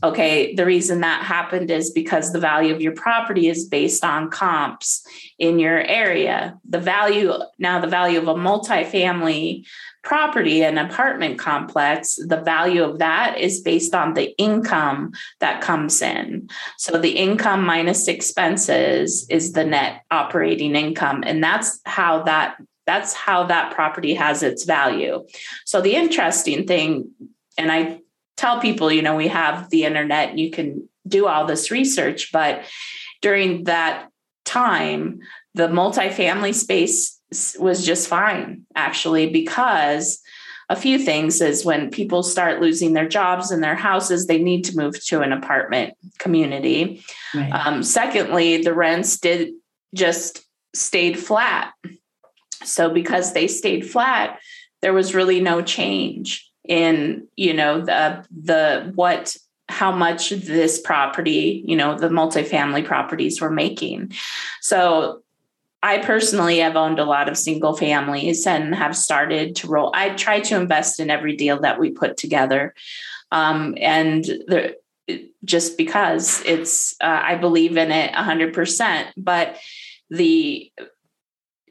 Okay 0.02 0.54
the 0.54 0.64
reason 0.64 1.00
that 1.00 1.24
happened 1.24 1.70
is 1.70 1.90
because 1.90 2.32
the 2.32 2.40
value 2.40 2.74
of 2.74 2.80
your 2.80 2.94
property 2.94 3.48
is 3.48 3.68
based 3.68 4.02
on 4.02 4.30
comps 4.30 5.06
in 5.38 5.58
your 5.58 5.78
area. 5.78 6.58
The 6.68 6.80
value 6.80 7.32
now 7.58 7.80
the 7.80 7.86
value 7.86 8.18
of 8.18 8.28
a 8.28 8.34
multifamily 8.34 9.66
property 10.04 10.62
an 10.62 10.78
apartment 10.78 11.38
complex 11.38 12.16
the 12.26 12.40
value 12.40 12.82
of 12.82 12.98
that 12.98 13.38
is 13.38 13.60
based 13.60 13.94
on 13.94 14.14
the 14.14 14.36
income 14.38 15.10
that 15.40 15.60
comes 15.60 16.00
in 16.02 16.48
so 16.78 16.98
the 16.98 17.16
income 17.16 17.64
minus 17.64 18.06
expenses 18.06 19.26
is 19.30 19.52
the 19.52 19.64
net 19.64 20.02
operating 20.10 20.76
income 20.76 21.24
and 21.26 21.42
that's 21.42 21.80
how 21.86 22.22
that 22.22 22.56
that's 22.86 23.14
how 23.14 23.44
that 23.44 23.74
property 23.74 24.14
has 24.14 24.42
its 24.42 24.64
value 24.64 25.24
so 25.64 25.80
the 25.80 25.94
interesting 25.94 26.66
thing 26.66 27.10
and 27.56 27.72
i 27.72 27.98
tell 28.36 28.60
people, 28.60 28.90
you 28.90 29.02
know, 29.02 29.16
we 29.16 29.28
have 29.28 29.70
the 29.70 29.84
internet 29.84 30.38
you 30.38 30.50
can 30.50 30.88
do 31.06 31.26
all 31.26 31.46
this 31.46 31.70
research. 31.70 32.32
But 32.32 32.64
during 33.20 33.64
that 33.64 34.08
time, 34.44 35.20
the 35.54 35.68
multifamily 35.68 36.54
space 36.54 37.13
was 37.58 37.84
just 37.84 38.08
fine, 38.08 38.66
actually, 38.74 39.30
because 39.30 40.20
a 40.68 40.76
few 40.76 40.98
things 40.98 41.40
is 41.40 41.64
when 41.64 41.90
people 41.90 42.22
start 42.22 42.60
losing 42.60 42.94
their 42.94 43.08
jobs 43.08 43.50
and 43.50 43.62
their 43.62 43.74
houses, 43.74 44.26
they 44.26 44.42
need 44.42 44.64
to 44.64 44.76
move 44.76 45.02
to 45.06 45.20
an 45.20 45.32
apartment 45.32 45.94
community. 46.18 47.04
Right. 47.34 47.50
Um, 47.50 47.82
secondly, 47.82 48.62
the 48.62 48.72
rents 48.72 49.18
did 49.18 49.52
just 49.94 50.44
stayed 50.74 51.18
flat. 51.18 51.72
So 52.62 52.88
because 52.88 53.34
they 53.34 53.46
stayed 53.46 53.88
flat, 53.88 54.40
there 54.80 54.94
was 54.94 55.14
really 55.14 55.40
no 55.40 55.62
change 55.62 56.50
in 56.66 57.28
you 57.36 57.52
know 57.52 57.80
the 57.80 58.24
the 58.30 58.90
what 58.94 59.36
how 59.68 59.92
much 59.92 60.30
this 60.30 60.80
property 60.80 61.62
you 61.66 61.76
know 61.76 61.98
the 61.98 62.08
multifamily 62.08 62.84
properties 62.84 63.40
were 63.40 63.50
making 63.50 64.12
so 64.60 65.22
i 65.84 65.98
personally 65.98 66.58
have 66.58 66.76
owned 66.76 66.98
a 66.98 67.04
lot 67.04 67.28
of 67.28 67.36
single 67.36 67.76
families 67.76 68.46
and 68.46 68.74
have 68.74 68.96
started 68.96 69.54
to 69.54 69.68
roll 69.68 69.92
i 69.94 70.08
try 70.10 70.40
to 70.40 70.56
invest 70.56 70.98
in 70.98 71.10
every 71.10 71.36
deal 71.36 71.60
that 71.60 71.78
we 71.78 71.90
put 71.90 72.16
together. 72.16 72.74
Um, 73.32 73.74
and 73.80 74.24
the, 74.24 74.76
just 75.44 75.76
because 75.76 76.42
it's 76.46 76.94
uh, 77.00 77.20
i 77.22 77.34
believe 77.34 77.76
in 77.76 77.90
it 77.90 78.12
100% 78.12 79.12
but 79.16 79.58
the 80.10 80.72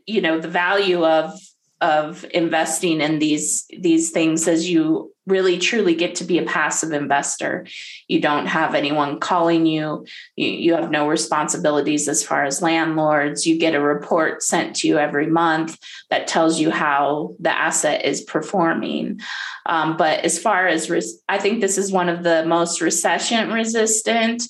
you 0.06 0.22
know 0.22 0.40
the 0.40 0.48
value 0.48 1.06
of 1.06 1.34
of 1.82 2.26
investing 2.34 3.02
in 3.02 3.20
these 3.20 3.66
these 3.78 4.12
things 4.12 4.48
as 4.48 4.70
you 4.70 5.13
really 5.26 5.58
truly 5.58 5.96
get 5.96 6.16
to 6.16 6.24
be 6.24 6.38
a 6.38 6.44
passive 6.44 6.92
investor 6.92 7.66
you 8.08 8.20
don't 8.20 8.48
have 8.48 8.76
anyone 8.76 9.20
calling 9.20 9.66
you. 9.66 10.06
you 10.36 10.48
you 10.48 10.74
have 10.74 10.92
no 10.92 11.08
responsibilities 11.08 12.08
as 12.08 12.24
far 12.24 12.44
as 12.44 12.62
landlords 12.62 13.46
you 13.46 13.58
get 13.58 13.76
a 13.76 13.80
report 13.80 14.44
sent 14.44 14.76
to 14.76 14.88
you 14.88 14.98
every 14.98 15.28
month 15.28 15.78
that 16.10 16.28
tells 16.28 16.60
you 16.60 16.72
how 16.72 17.36
the 17.40 17.52
asset 17.52 18.06
is 18.06 18.22
performing 18.22 19.20
um, 19.66 19.96
but 19.98 20.20
as 20.26 20.38
far 20.38 20.68
as 20.68 20.90
res- 20.90 21.22
i 21.30 21.38
think 21.38 21.62
this 21.62 21.78
is 21.78 21.92
one 21.92 22.10
of 22.10 22.24
the 22.24 22.46
most 22.46 22.82
recession 22.82 23.52
resistant 23.52 24.44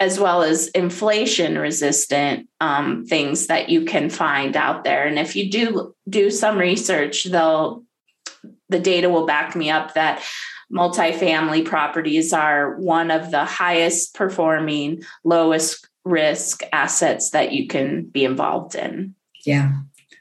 as 0.00 0.18
well 0.18 0.42
as 0.42 0.68
inflation 0.68 1.58
resistant 1.58 2.48
um, 2.60 3.04
things 3.06 3.46
that 3.46 3.68
you 3.68 3.84
can 3.84 4.10
find 4.10 4.56
out 4.56 4.82
there. 4.82 5.06
And 5.06 5.18
if 5.18 5.36
you 5.36 5.50
do 5.50 5.94
do 6.08 6.30
some 6.30 6.58
research, 6.58 7.24
they'll 7.24 7.84
the 8.72 8.80
data 8.80 9.08
will 9.08 9.26
back 9.26 9.54
me 9.54 9.70
up 9.70 9.94
that 9.94 10.24
multifamily 10.72 11.64
properties 11.64 12.32
are 12.32 12.76
one 12.76 13.10
of 13.10 13.30
the 13.30 13.44
highest 13.44 14.14
performing, 14.14 15.02
lowest 15.22 15.86
risk 16.04 16.62
assets 16.72 17.30
that 17.30 17.52
you 17.52 17.68
can 17.68 18.04
be 18.04 18.24
involved 18.24 18.74
in. 18.74 19.14
Yeah. 19.44 19.72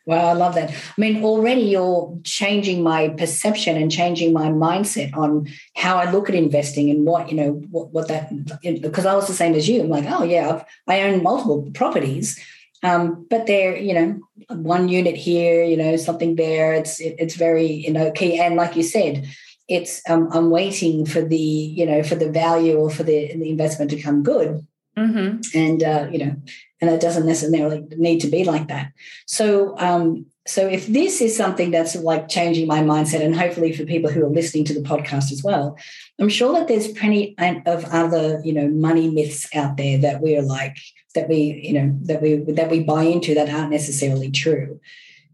Well, 0.06 0.28
I 0.28 0.34
love 0.34 0.56
that. 0.56 0.72
I 0.72 0.76
mean, 0.98 1.24
already 1.24 1.62
you're 1.62 2.18
changing 2.24 2.82
my 2.82 3.10
perception 3.10 3.78
and 3.78 3.92
changing 3.92 4.34
my 4.34 4.48
mindset 4.48 5.16
on 5.16 5.48
how 5.76 5.98
I 5.98 6.12
look 6.12 6.28
at 6.28 6.36
investing 6.36 6.90
and 6.90 7.06
what, 7.06 7.30
you 7.30 7.38
know, 7.38 7.52
what, 7.70 7.92
what 7.92 8.08
that, 8.08 8.32
because 8.82 9.06
I 9.06 9.14
was 9.14 9.28
the 9.28 9.34
same 9.34 9.54
as 9.54 9.70
you. 9.70 9.82
I'm 9.82 9.90
like, 9.90 10.06
oh, 10.08 10.24
yeah, 10.24 10.50
I've, 10.50 10.66
I 10.88 11.04
own 11.04 11.22
multiple 11.22 11.70
properties, 11.74 12.40
um, 12.84 13.26
but 13.30 13.48
they're, 13.48 13.78
you 13.78 13.94
know, 13.94 14.20
one 14.50 14.90
unit 14.90 15.16
here, 15.16 15.64
you 15.64 15.78
know, 15.78 15.96
something 15.96 16.36
there. 16.36 16.74
It's, 16.74 17.00
it, 17.00 17.16
it's 17.20 17.36
very, 17.36 17.72
you 17.72 17.92
know, 17.92 18.12
key. 18.12 18.40
And 18.40 18.56
like 18.56 18.76
you 18.76 18.84
said, 18.84 19.28
it's, 19.68 20.02
um, 20.10 20.30
I'm 20.32 20.50
waiting 20.50 21.06
for 21.06 21.22
the, 21.22 21.38
you 21.38 21.86
know, 21.86 22.04
for 22.04 22.16
the 22.16 22.32
value 22.32 22.78
or 22.78 22.90
for 22.90 23.04
the, 23.04 23.34
the 23.36 23.50
investment 23.50 23.92
to 23.92 24.02
come 24.02 24.24
good. 24.24 24.66
Mm-hmm. 24.98 25.58
And, 25.58 25.84
uh, 25.84 26.08
you 26.12 26.26
know, 26.26 26.36
and 26.82 26.90
it 26.90 27.00
doesn't 27.00 27.26
necessarily 27.26 27.86
need 27.96 28.20
to 28.22 28.28
be 28.28 28.44
like 28.44 28.68
that. 28.68 28.92
So, 29.26 29.78
um, 29.78 30.26
so 30.52 30.68
if 30.68 30.86
this 30.88 31.22
is 31.22 31.36
something 31.36 31.72
that's 31.72 31.96
like 31.96 32.28
changing 32.28 32.68
my 32.68 32.80
mindset, 32.80 33.24
and 33.24 33.34
hopefully 33.34 33.72
for 33.72 33.86
people 33.86 34.12
who 34.12 34.26
are 34.26 34.30
listening 34.30 34.66
to 34.66 34.74
the 34.74 34.82
podcast 34.82 35.32
as 35.32 35.42
well, 35.42 35.78
I'm 36.20 36.28
sure 36.28 36.54
that 36.54 36.68
there's 36.68 36.90
plenty 36.90 37.36
of 37.66 37.86
other, 37.86 38.42
you 38.44 38.52
know, 38.52 38.68
money 38.68 39.10
myths 39.10 39.48
out 39.56 39.78
there 39.78 39.98
that 40.00 40.20
we're 40.20 40.42
like 40.42 40.78
that 41.16 41.30
we, 41.30 41.62
you 41.64 41.74
know, 41.74 41.98
that 42.02 42.22
we 42.22 42.36
that 42.36 42.70
we 42.70 42.84
buy 42.84 43.04
into 43.04 43.34
that 43.36 43.50
aren't 43.50 43.72
necessarily 43.72 44.30
true. 44.30 44.82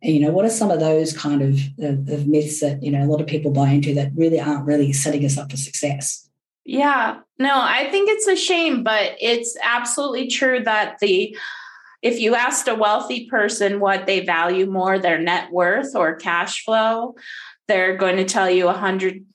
And, 0.03 0.13
you 0.13 0.19
know, 0.19 0.31
what 0.31 0.45
are 0.45 0.51
some 0.51 0.69
of 0.69 0.79
those 0.79 1.17
kind 1.17 1.41
of, 1.41 1.59
of, 1.79 2.07
of 2.07 2.27
myths 2.27 2.59
that 2.59 2.83
you 2.83 2.91
know 2.91 3.03
a 3.03 3.09
lot 3.09 3.19
of 3.19 3.25
people 3.25 3.49
buy 3.49 3.69
into 3.69 3.95
that 3.95 4.11
really 4.15 4.39
aren't 4.39 4.67
really 4.67 4.93
setting 4.93 5.25
us 5.25 5.35
up 5.35 5.49
for 5.49 5.57
success? 5.57 6.29
Yeah, 6.63 7.21
no, 7.39 7.51
I 7.53 7.89
think 7.89 8.09
it's 8.09 8.27
a 8.27 8.35
shame, 8.35 8.83
but 8.83 9.15
it's 9.19 9.57
absolutely 9.63 10.27
true 10.27 10.63
that 10.65 10.99
the 10.99 11.35
if 12.01 12.19
you 12.19 12.35
asked 12.35 12.67
a 12.67 12.75
wealthy 12.75 13.27
person 13.27 13.79
what 13.79 14.05
they 14.05 14.25
value 14.25 14.65
more, 14.65 14.99
their 14.99 15.19
net 15.19 15.51
worth 15.51 15.95
or 15.95 16.15
cash 16.15 16.63
flow, 16.63 17.15
they're 17.67 17.97
going 17.97 18.17
to 18.17 18.25
tell 18.25 18.49
you 18.49 18.67
a 18.67 18.73
hundred 18.73 19.25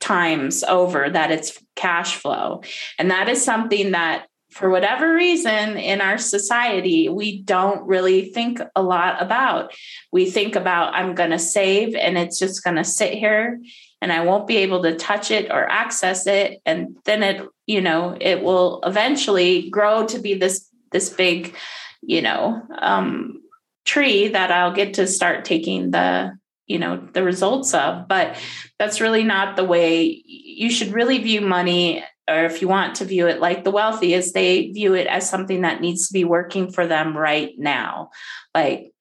times 0.00 0.64
over 0.64 1.08
that 1.10 1.30
it's 1.30 1.58
cash 1.76 2.16
flow. 2.16 2.62
And 2.98 3.10
that 3.10 3.28
is 3.28 3.44
something 3.44 3.92
that 3.92 4.26
for 4.50 4.68
whatever 4.68 5.14
reason 5.14 5.78
in 5.78 6.00
our 6.02 6.18
society, 6.18 7.08
we 7.08 7.40
don't 7.42 7.86
really 7.86 8.30
think 8.32 8.60
a 8.76 8.82
lot 8.82 9.22
about. 9.22 9.72
We 10.12 10.30
think 10.30 10.56
about, 10.56 10.94
I'm 10.94 11.14
going 11.14 11.30
to 11.30 11.38
save 11.38 11.94
and 11.94 12.18
it's 12.18 12.38
just 12.38 12.62
going 12.62 12.76
to 12.76 12.84
sit 12.84 13.14
here 13.14 13.58
and 14.02 14.12
I 14.12 14.24
won't 14.24 14.46
be 14.46 14.58
able 14.58 14.82
to 14.82 14.96
touch 14.96 15.30
it 15.30 15.50
or 15.50 15.70
access 15.70 16.26
it. 16.26 16.60
And 16.66 16.96
then 17.04 17.22
it, 17.22 17.46
you 17.66 17.80
know, 17.80 18.16
it 18.20 18.42
will 18.42 18.80
eventually 18.84 19.70
grow 19.70 20.06
to 20.08 20.18
be 20.18 20.34
this, 20.34 20.68
this 20.90 21.08
big 21.08 21.54
you 22.02 22.20
know, 22.20 22.62
um, 22.78 23.40
tree 23.84 24.28
that 24.28 24.50
I'll 24.50 24.74
get 24.74 24.94
to 24.94 25.06
start 25.06 25.44
taking 25.44 25.90
the, 25.90 26.32
you 26.66 26.78
know, 26.78 27.08
the 27.12 27.22
results 27.22 27.72
of. 27.74 28.08
But 28.08 28.36
that's 28.78 29.00
really 29.00 29.24
not 29.24 29.56
the 29.56 29.64
way 29.64 30.22
you 30.26 30.70
should 30.70 30.92
really 30.92 31.18
view 31.18 31.40
money. 31.40 32.04
Or 32.28 32.44
if 32.44 32.62
you 32.62 32.68
want 32.68 32.96
to 32.96 33.04
view 33.04 33.26
it 33.26 33.40
like 33.40 33.64
the 33.64 33.70
wealthy, 33.70 34.14
is 34.14 34.32
they 34.32 34.68
view 34.68 34.94
it 34.94 35.06
as 35.06 35.28
something 35.28 35.62
that 35.62 35.80
needs 35.80 36.06
to 36.08 36.12
be 36.12 36.24
working 36.24 36.70
for 36.70 36.86
them 36.86 37.16
right 37.16 37.52
now. 37.58 38.10
Like, 38.54 38.92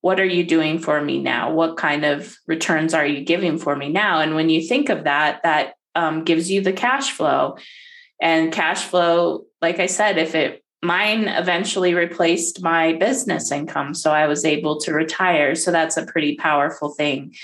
what 0.00 0.20
are 0.20 0.24
you 0.24 0.44
doing 0.44 0.78
for 0.78 1.00
me 1.00 1.20
now? 1.20 1.52
What 1.52 1.76
kind 1.76 2.04
of 2.04 2.36
returns 2.46 2.94
are 2.94 3.06
you 3.06 3.24
giving 3.24 3.58
for 3.58 3.74
me 3.74 3.88
now? 3.88 4.20
And 4.20 4.34
when 4.34 4.48
you 4.48 4.66
think 4.66 4.90
of 4.90 5.04
that, 5.04 5.42
that 5.42 5.74
um, 5.94 6.24
gives 6.24 6.50
you 6.50 6.60
the 6.60 6.72
cash 6.72 7.10
flow. 7.10 7.56
And 8.20 8.52
cash 8.52 8.84
flow, 8.84 9.44
like 9.60 9.80
I 9.80 9.86
said, 9.86 10.18
if 10.18 10.34
it 10.34 10.62
mine 10.82 11.28
eventually 11.28 11.94
replaced 11.94 12.62
my 12.62 12.92
business 12.94 13.50
income. 13.50 13.94
So 13.94 14.12
I 14.12 14.26
was 14.26 14.44
able 14.44 14.78
to 14.80 14.92
retire. 14.92 15.54
So 15.54 15.70
that's 15.70 15.96
a 15.96 16.06
pretty 16.06 16.36
powerful 16.36 16.90
thing. 16.90 17.34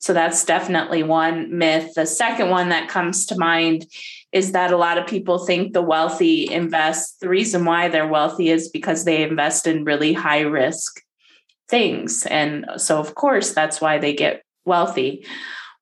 So 0.00 0.12
that's 0.12 0.44
definitely 0.44 1.02
one 1.02 1.56
myth. 1.56 1.94
The 1.94 2.06
second 2.06 2.50
one 2.50 2.68
that 2.68 2.88
comes 2.88 3.26
to 3.26 3.38
mind 3.38 3.86
is 4.30 4.52
that 4.52 4.72
a 4.72 4.76
lot 4.76 4.96
of 4.96 5.06
people 5.06 5.44
think 5.44 5.72
the 5.72 5.82
wealthy 5.82 6.50
invest. 6.50 7.20
The 7.20 7.28
reason 7.28 7.64
why 7.64 7.88
they're 7.88 8.06
wealthy 8.06 8.50
is 8.50 8.68
because 8.68 9.04
they 9.04 9.22
invest 9.22 9.66
in 9.66 9.84
really 9.84 10.12
high 10.12 10.42
risk 10.42 11.02
things. 11.68 12.26
And 12.26 12.66
so, 12.76 12.98
of 12.98 13.14
course, 13.14 13.52
that's 13.52 13.80
why 13.80 13.98
they 13.98 14.14
get 14.14 14.42
wealthy. 14.64 15.26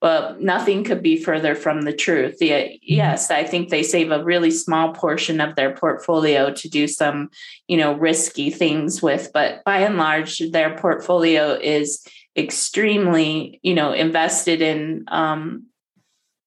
Well, 0.07 0.37
nothing 0.39 0.85
could 0.85 1.03
be 1.03 1.17
further 1.17 1.57
from 1.57 1.81
the 1.81 1.93
truth. 1.93 2.39
Mm-hmm. 2.41 2.77
yes, 2.81 3.29
I 3.29 3.43
think 3.43 3.71
they 3.71 3.83
save 3.83 4.13
a 4.13 4.23
really 4.23 4.53
small 4.53 4.93
portion 4.93 5.41
of 5.41 5.57
their 5.57 5.75
portfolio 5.75 6.53
to 6.53 6.69
do 6.69 6.87
some, 6.87 7.29
you 7.67 7.77
know, 7.77 7.93
risky 7.93 8.51
things 8.51 9.03
with, 9.03 9.33
but 9.35 9.65
by 9.65 9.79
and 9.79 9.97
large, 9.97 10.41
their 10.53 10.79
portfolio 10.79 11.55
is 11.55 12.07
extremely, 12.37 13.59
you 13.65 13.75
know, 13.75 13.93
invested 13.93 14.63
in 14.63 15.07
um, 15.09 15.67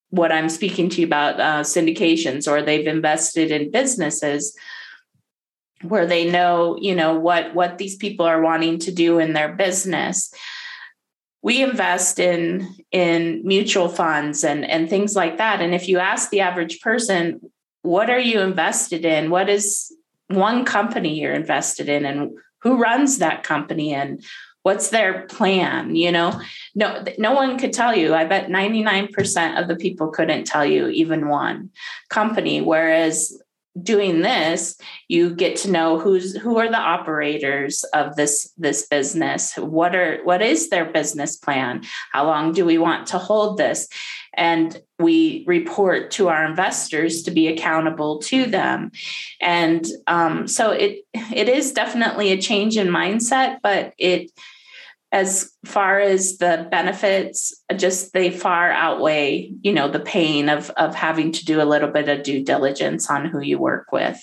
what 0.10 0.32
I'm 0.32 0.48
speaking 0.48 0.88
to 0.92 1.02
you 1.02 1.08
about 1.08 1.38
uh, 1.42 1.64
syndications, 1.64 2.50
or 2.50 2.62
they've 2.62 2.88
invested 2.88 3.52
in 3.52 3.72
businesses 3.72 4.58
where 5.82 6.06
they 6.06 6.32
know, 6.32 6.78
you 6.80 6.96
know, 6.96 7.20
what 7.20 7.54
what 7.54 7.78
these 7.78 7.98
people 7.98 8.26
are 8.26 8.42
wanting 8.42 8.80
to 8.80 8.92
do 8.94 9.20
in 9.20 9.34
their 9.34 9.52
business 9.52 10.34
we 11.42 11.64
invest 11.64 12.20
in 12.20 12.68
in 12.92 13.42
mutual 13.46 13.90
funds 13.90 14.44
and 14.44 14.66
and 14.66 14.90
things 14.90 15.16
like 15.16 15.38
that. 15.38 15.62
And 15.62 15.74
if 15.74 15.88
you 15.88 16.00
ask 16.00 16.30
the 16.30 16.42
average 16.42 16.82
person 16.82 17.40
what 17.82 18.10
are 18.10 18.20
you 18.20 18.42
invested 18.42 19.06
in? 19.06 19.30
What 19.30 19.50
is 19.50 19.92
one 20.28 20.66
company 20.66 21.20
you're 21.20 21.34
invested 21.34 21.88
in? 21.88 22.06
And 22.06 22.38
who 22.62 22.78
runs 22.78 23.20
that 23.20 23.44
company? 23.44 23.94
And 23.94 24.24
what's 24.64 24.90
their 24.90 25.26
plan? 25.28 25.96
You 25.96 26.12
know 26.12 26.42
no 26.76 27.04
no 27.18 27.34
one 27.34 27.58
could 27.58 27.74
tell 27.74 27.96
you. 27.96 28.14
I 28.14 28.26
bet 28.26 28.50
99% 28.50 29.62
of 29.62 29.68
the 29.68 29.76
people 29.76 30.10
couldn't 30.10 30.46
tell 30.46 30.66
you 30.66 30.88
even 30.90 31.30
one 31.30 31.70
company. 32.10 32.62
Whereas 32.62 33.42
doing 33.84 34.22
this 34.22 34.80
you 35.10 35.34
get 35.34 35.56
to 35.58 35.72
know 35.72 36.00
who's 36.00 36.36
who 36.38 36.60
are 36.60 36.70
the 36.70 36.78
operators 36.78 37.84
of 37.94 38.16
this 38.16 38.54
this 38.58 38.88
business. 38.88 39.56
What 39.56 39.96
are 39.96 40.24
what 40.24 40.42
is 40.42 40.70
their 40.70 40.86
business 40.86 41.36
plan? 41.36 41.84
How 42.12 42.26
long 42.26 42.54
do 42.54 42.64
we 42.64 42.78
want 42.78 43.08
to 43.08 43.18
hold 43.18 43.58
this? 43.58 43.90
And 44.36 44.80
we 45.00 45.44
report 45.48 46.12
to 46.12 46.30
our 46.30 46.46
investors 46.46 47.24
to 47.24 47.32
be 47.32 47.48
accountable 47.48 48.20
to 48.20 48.46
them. 48.46 48.92
And 49.42 49.86
um, 50.06 50.48
so 50.48 50.72
it 50.72 51.00
it 51.14 51.50
is 51.50 51.74
definitely 51.74 52.32
a 52.32 52.42
change 52.42 52.78
in 52.78 52.88
mindset 52.88 53.58
but 53.64 53.94
it 53.98 54.32
as 55.12 55.52
far 55.66 56.00
as 56.00 56.38
the 56.38 56.68
benefits 56.70 57.64
just 57.76 58.14
they 58.14 58.30
far 58.30 58.72
outweigh 58.72 59.52
you 59.62 59.74
know 59.74 59.90
the 59.90 60.00
pain 60.00 60.50
of 60.50 60.70
of 60.72 60.94
having 60.94 61.32
to 61.32 61.46
do 61.46 61.62
a 61.62 61.64
little 61.64 61.90
bit 61.90 62.08
of 62.08 62.24
due 62.24 62.44
diligence 62.44 63.10
on 63.10 63.26
who 63.26 63.42
you 63.42 63.58
work 63.58 63.92
with. 63.92 64.20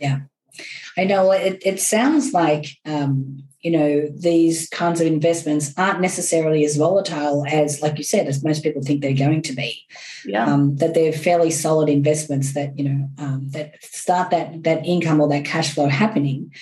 Yeah. 0.00 0.20
I 0.96 1.04
know 1.04 1.30
it, 1.30 1.62
it 1.64 1.80
sounds 1.80 2.32
like 2.32 2.76
um, 2.84 3.44
you 3.60 3.70
know 3.70 4.08
these 4.14 4.68
kinds 4.68 5.00
of 5.00 5.06
investments 5.06 5.72
aren't 5.76 6.00
necessarily 6.00 6.64
as 6.64 6.76
volatile 6.76 7.44
as 7.46 7.82
like 7.82 7.98
you 7.98 8.04
said 8.04 8.26
as 8.26 8.44
most 8.44 8.62
people 8.62 8.82
think 8.82 9.00
they're 9.00 9.12
going 9.14 9.42
to 9.42 9.52
be. 9.52 9.84
Yeah. 10.24 10.46
Um, 10.46 10.76
that 10.76 10.94
they're 10.94 11.12
fairly 11.12 11.50
solid 11.50 11.88
investments 11.88 12.54
that 12.54 12.78
you 12.78 12.88
know 12.88 13.08
um, 13.18 13.48
that 13.50 13.82
start 13.82 14.30
that 14.30 14.64
that 14.64 14.86
income 14.86 15.20
or 15.20 15.28
that 15.28 15.44
cash 15.44 15.74
flow 15.74 15.88
happening 15.88 16.52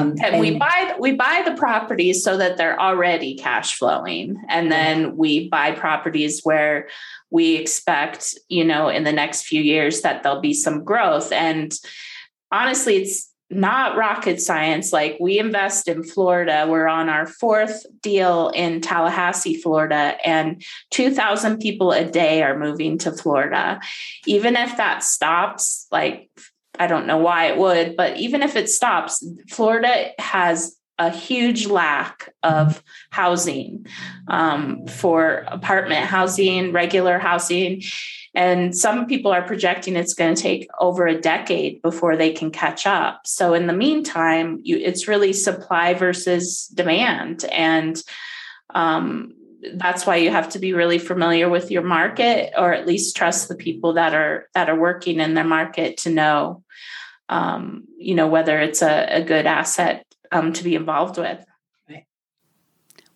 um, 0.00 0.10
and, 0.12 0.20
and, 0.20 0.40
we 0.40 0.58
buy 0.58 0.94
we 0.98 1.12
buy 1.12 1.42
the 1.44 1.54
properties 1.54 2.22
so 2.22 2.36
that 2.36 2.56
they're 2.56 2.80
already 2.80 3.36
cash 3.36 3.76
flowing, 3.76 4.42
and 4.48 4.70
then 4.70 5.16
we 5.16 5.48
buy 5.48 5.72
properties 5.72 6.40
where 6.42 6.88
we 7.30 7.56
expect, 7.56 8.38
you 8.48 8.64
know, 8.64 8.88
in 8.88 9.04
the 9.04 9.12
next 9.12 9.42
few 9.42 9.60
years 9.60 10.00
that 10.02 10.22
there'll 10.22 10.40
be 10.40 10.54
some 10.54 10.84
growth. 10.84 11.30
And 11.32 11.72
honestly, 12.50 12.96
it's 12.96 13.28
not 13.50 13.96
rocket 13.96 14.40
science. 14.40 14.92
Like 14.92 15.16
we 15.20 15.38
invest 15.38 15.88
in 15.88 16.04
Florida. 16.04 16.66
We're 16.68 16.88
on 16.88 17.08
our 17.08 17.26
fourth 17.26 17.86
deal 18.02 18.50
in 18.50 18.80
Tallahassee, 18.80 19.60
Florida, 19.60 20.16
and 20.24 20.62
2,000 20.90 21.58
people 21.58 21.92
a 21.92 22.04
day 22.04 22.42
are 22.42 22.58
moving 22.58 22.98
to 22.98 23.12
Florida. 23.12 23.80
Even 24.26 24.54
if 24.56 24.76
that 24.76 25.02
stops, 25.02 25.86
like 25.90 26.30
I 26.78 26.86
don't 26.86 27.06
know 27.06 27.18
why 27.18 27.46
it 27.46 27.58
would, 27.58 27.96
but 27.96 28.16
even 28.16 28.42
if 28.42 28.56
it 28.56 28.68
stops, 28.68 29.26
Florida 29.48 30.10
has 30.18 30.76
a 30.98 31.10
huge 31.10 31.66
lack 31.66 32.34
of 32.42 32.82
housing 33.10 33.86
um, 34.26 34.86
for 34.86 35.44
apartment 35.48 36.06
housing, 36.06 36.72
regular 36.72 37.18
housing. 37.18 37.82
And 38.34 38.76
some 38.76 39.06
people 39.06 39.30
are 39.30 39.46
projecting 39.46 39.96
it's 39.96 40.14
going 40.14 40.34
to 40.34 40.42
take 40.42 40.68
over 40.80 41.06
a 41.06 41.20
decade 41.20 41.80
before 41.82 42.16
they 42.16 42.32
can 42.32 42.50
catch 42.50 42.86
up. 42.86 43.22
So, 43.26 43.54
in 43.54 43.66
the 43.66 43.72
meantime, 43.72 44.60
you, 44.62 44.76
it's 44.76 45.08
really 45.08 45.32
supply 45.32 45.94
versus 45.94 46.66
demand. 46.68 47.44
And 47.46 48.00
um, 48.74 49.32
that's 49.74 50.06
why 50.06 50.16
you 50.16 50.30
have 50.30 50.48
to 50.50 50.58
be 50.58 50.72
really 50.72 50.98
familiar 50.98 51.48
with 51.48 51.70
your 51.70 51.82
market 51.82 52.52
or 52.56 52.72
at 52.72 52.86
least 52.86 53.16
trust 53.16 53.48
the 53.48 53.56
people 53.56 53.94
that 53.94 54.14
are 54.14 54.48
that 54.54 54.68
are 54.68 54.78
working 54.78 55.20
in 55.20 55.34
their 55.34 55.44
market 55.44 55.96
to 55.98 56.10
know 56.10 56.62
um, 57.28 57.84
you 57.98 58.14
know 58.14 58.28
whether 58.28 58.58
it's 58.58 58.82
a, 58.82 59.06
a 59.10 59.22
good 59.22 59.46
asset 59.46 60.04
um, 60.32 60.52
to 60.52 60.64
be 60.64 60.74
involved 60.74 61.18
with. 61.18 61.44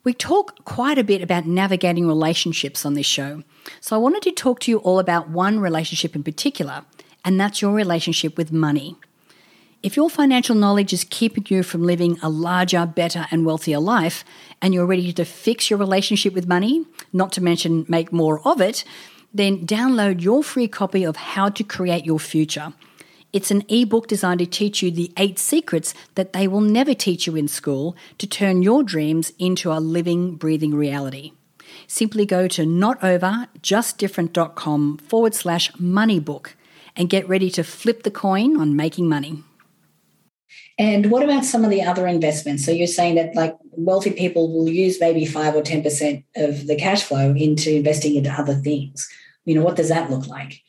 We 0.05 0.13
talk 0.13 0.65
quite 0.65 0.99
a 0.99 1.05
bit 1.05 1.23
about 1.23 1.47
navigating 1.47 2.09
relationships 2.09 2.85
on 2.85 2.95
this 2.95 3.07
show. 3.07 3.45
So 3.81 3.95
i 3.95 3.99
wanted 3.99 4.23
to 4.23 4.33
talk 4.33 4.59
to 4.61 4.71
you 4.71 4.79
all 4.79 4.99
about 4.99 5.31
one 5.31 5.61
relationship 5.61 6.17
in 6.17 6.23
particular 6.23 6.85
and 7.25 7.41
that's 7.41 7.63
your 7.63 7.73
relationship 7.73 8.37
with 8.37 8.53
money 8.53 8.97
if 9.83 9.97
your 9.97 10.09
financial 10.09 10.55
knowledge 10.55 10.93
is 10.93 11.05
keeping 11.11 11.45
you 11.49 11.63
from 11.63 11.83
living 11.83 12.19
a 12.23 12.29
larger, 12.29 12.87
better, 12.87 13.27
and 13.31 13.45
wealthier 13.45 13.81
life, 13.81 14.25
and 14.61 14.73
you're 14.73 14.87
ready 14.87 15.13
to 15.13 15.25
fix 15.25 15.71
your 15.71 15.79
relationship 15.79 16.35
with 16.35 16.47
money, 16.47 16.87
not 17.13 17.33
to 17.33 17.43
mention 17.43 17.85
make 17.89 18.13
more 18.13 18.47
of 18.47 18.61
it, 18.61 18.85
then 19.35 19.67
download 19.67 20.21
your 20.21 20.45
free 20.45 20.69
copy 20.69 21.05
of 21.05 21.17
How 21.17 21.49
to 21.49 21.65
Create 21.65 22.05
Your 22.05 22.21
Future. 22.21 22.75
It's 23.33 23.51
an 23.51 23.65
ebook 23.69 24.07
designed 24.07 24.41
to 24.41 24.47
teach 24.47 24.83
you 24.83 24.91
the 24.91 25.11
eight 25.17 25.39
secrets 25.39 25.95
that 26.15 26.35
they 26.35 26.47
will 26.47 26.61
never 26.61 26.93
teach 26.93 27.27
you 27.27 27.35
in 27.35 27.49
school 27.49 27.97
to 28.19 28.27
turn 28.27 28.61
your 28.63 28.83
dreams 28.83 29.33
into 29.39 29.73
a 29.73 29.81
living, 29.81 30.37
breathing 30.37 30.75
reality. 30.75 31.33
Simply 31.87 32.27
go 32.27 32.47
to 32.49 32.65
notoverjustdifferent.com 32.65 34.99
forward 34.99 35.35
slash 35.35 35.73
moneybook 35.73 36.49
and 36.95 37.09
get 37.09 37.27
ready 37.27 37.49
to 37.51 37.65
flip 37.65 38.03
the 38.03 38.11
coin 38.11 38.61
on 38.61 38.77
making 38.77 39.09
money. 39.09 39.43
And 40.79 41.11
what 41.11 41.23
about 41.23 41.45
some 41.45 41.65
of 41.65 41.71
the 41.71 41.83
other 41.83 42.07
investments? 42.07 42.65
So 42.65 42.71
you're 42.71 42.87
saying 42.87 43.17
that 43.17 43.35
like 43.35 43.57
wealthy 43.73 44.13
people 44.13 44.53
will 44.53 44.69
use 44.69 45.01
maybe 45.01 45.25
five 45.27 45.55
or 45.55 45.63
10% 45.63 46.25
of 46.37 46.67
the 46.67 46.77
cash 46.77 47.03
flow 47.03 47.35
into 47.35 47.75
investing 47.75 48.17
into 48.17 48.31
other 48.31 48.55
things. 48.55 49.09
You 49.45 49.55
know, 49.55 49.63
what 49.63 49.77
does 49.77 49.89
that 49.89 50.11
look 50.11 50.27
like? 50.27 50.63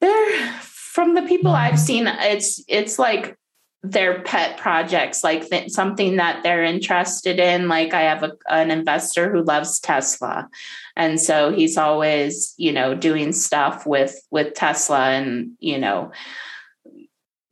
There 0.00 0.52
from 0.96 1.14
the 1.14 1.22
people 1.22 1.52
mm-hmm. 1.52 1.74
I've 1.74 1.78
seen, 1.78 2.06
it's 2.06 2.62
it's 2.68 2.98
like 2.98 3.36
their 3.82 4.22
pet 4.22 4.56
projects, 4.56 5.22
like 5.22 5.48
th- 5.48 5.70
something 5.70 6.16
that 6.16 6.42
they're 6.42 6.64
interested 6.64 7.38
in. 7.38 7.68
Like 7.68 7.94
I 7.94 8.00
have 8.02 8.22
a, 8.22 8.32
an 8.48 8.70
investor 8.70 9.30
who 9.30 9.42
loves 9.42 9.78
Tesla, 9.78 10.48
and 10.96 11.20
so 11.20 11.52
he's 11.52 11.76
always, 11.76 12.54
you 12.56 12.72
know, 12.72 12.94
doing 12.94 13.32
stuff 13.32 13.86
with 13.86 14.18
with 14.30 14.54
Tesla, 14.54 15.10
and 15.10 15.52
you 15.60 15.78
know, 15.78 16.12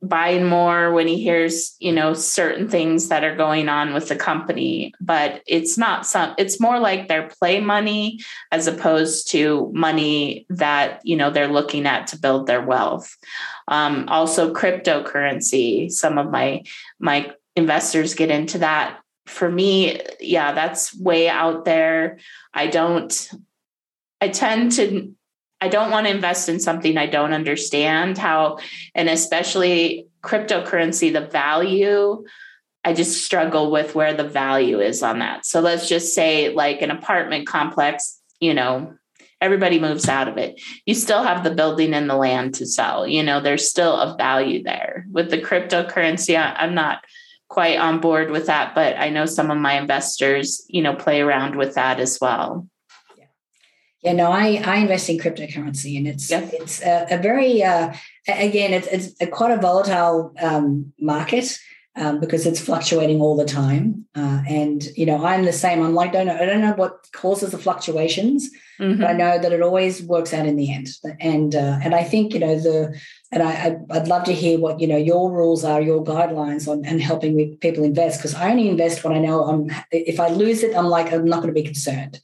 buying 0.07 0.45
more 0.45 0.91
when 0.91 1.07
he 1.07 1.21
hears 1.21 1.75
you 1.79 1.91
know 1.91 2.13
certain 2.13 2.69
things 2.69 3.09
that 3.09 3.23
are 3.23 3.35
going 3.35 3.69
on 3.69 3.93
with 3.93 4.07
the 4.07 4.15
company. 4.15 4.93
But 4.99 5.41
it's 5.47 5.77
not 5.77 6.05
some 6.05 6.35
it's 6.37 6.59
more 6.59 6.79
like 6.79 7.07
their 7.07 7.27
play 7.27 7.59
money 7.59 8.19
as 8.51 8.67
opposed 8.67 9.29
to 9.31 9.71
money 9.73 10.45
that 10.49 11.01
you 11.03 11.15
know 11.15 11.29
they're 11.29 11.47
looking 11.47 11.85
at 11.85 12.07
to 12.07 12.19
build 12.19 12.47
their 12.47 12.61
wealth. 12.61 13.15
Um, 13.67 14.05
also 14.07 14.53
cryptocurrency 14.53 15.91
some 15.91 16.17
of 16.17 16.31
my 16.31 16.63
my 16.99 17.31
investors 17.55 18.15
get 18.15 18.31
into 18.31 18.59
that. 18.59 18.99
For 19.25 19.49
me 19.49 20.01
yeah 20.19 20.51
that's 20.53 20.97
way 20.97 21.29
out 21.29 21.65
there. 21.65 22.19
I 22.53 22.67
don't 22.67 23.31
i 24.21 24.29
tend 24.29 24.71
to 24.71 25.13
I 25.61 25.67
don't 25.67 25.91
want 25.91 26.07
to 26.07 26.13
invest 26.13 26.49
in 26.49 26.59
something 26.59 26.97
I 26.97 27.07
don't 27.07 27.33
understand 27.33 28.17
how, 28.17 28.59
and 28.93 29.09
especially 29.09 30.07
cryptocurrency, 30.21 31.11
the 31.11 31.25
value. 31.27 32.23
I 32.83 32.93
just 32.93 33.25
struggle 33.25 33.71
with 33.71 33.95
where 33.95 34.13
the 34.13 34.27
value 34.27 34.79
is 34.79 35.01
on 35.01 35.19
that. 35.19 35.45
So 35.45 35.59
let's 35.59 35.89
just 35.89 36.13
say, 36.13 36.49
like 36.49 36.81
an 36.81 36.91
apartment 36.91 37.47
complex, 37.47 38.21
you 38.39 38.53
know, 38.53 38.93
everybody 39.41 39.79
moves 39.79 40.07
out 40.07 40.27
of 40.27 40.37
it. 40.37 40.61
You 40.85 40.93
still 40.93 41.23
have 41.23 41.43
the 41.43 41.53
building 41.53 41.93
and 41.93 42.09
the 42.09 42.15
land 42.15 42.55
to 42.55 42.65
sell. 42.65 43.07
You 43.07 43.23
know, 43.23 43.39
there's 43.41 43.69
still 43.69 43.95
a 43.95 44.15
value 44.17 44.63
there. 44.63 45.05
With 45.11 45.29
the 45.29 45.41
cryptocurrency, 45.41 46.37
I'm 46.37 46.75
not 46.75 47.03
quite 47.47 47.79
on 47.79 47.99
board 47.99 48.31
with 48.31 48.47
that, 48.47 48.75
but 48.75 48.97
I 48.97 49.09
know 49.09 49.25
some 49.25 49.51
of 49.51 49.57
my 49.57 49.79
investors, 49.79 50.65
you 50.67 50.81
know, 50.81 50.95
play 50.95 51.21
around 51.21 51.55
with 51.55 51.75
that 51.75 51.99
as 51.99 52.19
well. 52.19 52.67
Yeah, 54.05 54.13
no, 54.13 54.31
I, 54.31 54.61
I 54.63 54.75
invest 54.77 55.09
in 55.09 55.17
cryptocurrency, 55.17 55.97
and 55.97 56.07
it's 56.07 56.29
yeah. 56.29 56.47
it's 56.53 56.79
a, 56.83 57.07
a 57.09 57.17
very 57.17 57.63
uh, 57.63 57.91
again 58.27 58.71
it's 58.71 58.85
it's 58.85 59.19
a 59.19 59.25
quite 59.25 59.49
a 59.49 59.57
volatile 59.57 60.31
um, 60.39 60.93
market 60.99 61.57
um, 61.95 62.19
because 62.19 62.45
it's 62.45 62.59
fluctuating 62.59 63.19
all 63.19 63.35
the 63.35 63.45
time. 63.45 64.05
Uh, 64.13 64.43
and 64.47 64.83
you 64.95 65.07
know, 65.07 65.25
I'm 65.25 65.43
the 65.43 65.51
same. 65.51 65.81
I'm 65.81 65.95
like, 65.95 66.13
don't 66.13 66.27
know, 66.27 66.35
I 66.35 66.45
don't 66.45 66.61
know 66.61 66.73
what 66.73 67.07
causes 67.13 67.49
the 67.49 67.57
fluctuations, 67.57 68.51
mm-hmm. 68.79 69.01
but 69.01 69.09
I 69.09 69.13
know 69.13 69.39
that 69.39 69.51
it 69.51 69.63
always 69.63 70.03
works 70.03 70.35
out 70.35 70.45
in 70.45 70.55
the 70.55 70.71
end. 70.71 70.87
And 71.19 71.55
uh, 71.55 71.79
and 71.81 71.95
I 71.95 72.03
think 72.03 72.35
you 72.35 72.41
know 72.41 72.59
the 72.59 72.95
and 73.31 73.41
I 73.41 73.75
I'd 73.89 74.07
love 74.07 74.25
to 74.25 74.33
hear 74.33 74.59
what 74.59 74.79
you 74.79 74.85
know 74.85 74.97
your 74.97 75.31
rules 75.31 75.63
are, 75.63 75.81
your 75.81 76.03
guidelines 76.03 76.67
on 76.67 76.85
and 76.85 77.01
helping 77.01 77.57
people 77.57 77.83
invest 77.83 78.19
because 78.19 78.35
I 78.35 78.51
only 78.51 78.69
invest 78.69 79.03
when 79.03 79.13
I 79.13 79.19
know 79.19 79.45
I'm. 79.45 79.71
If 79.89 80.19
I 80.19 80.27
lose 80.27 80.61
it, 80.61 80.77
I'm 80.77 80.85
like 80.85 81.11
I'm 81.11 81.25
not 81.25 81.37
going 81.41 81.55
to 81.55 81.59
be 81.59 81.63
concerned 81.63 82.21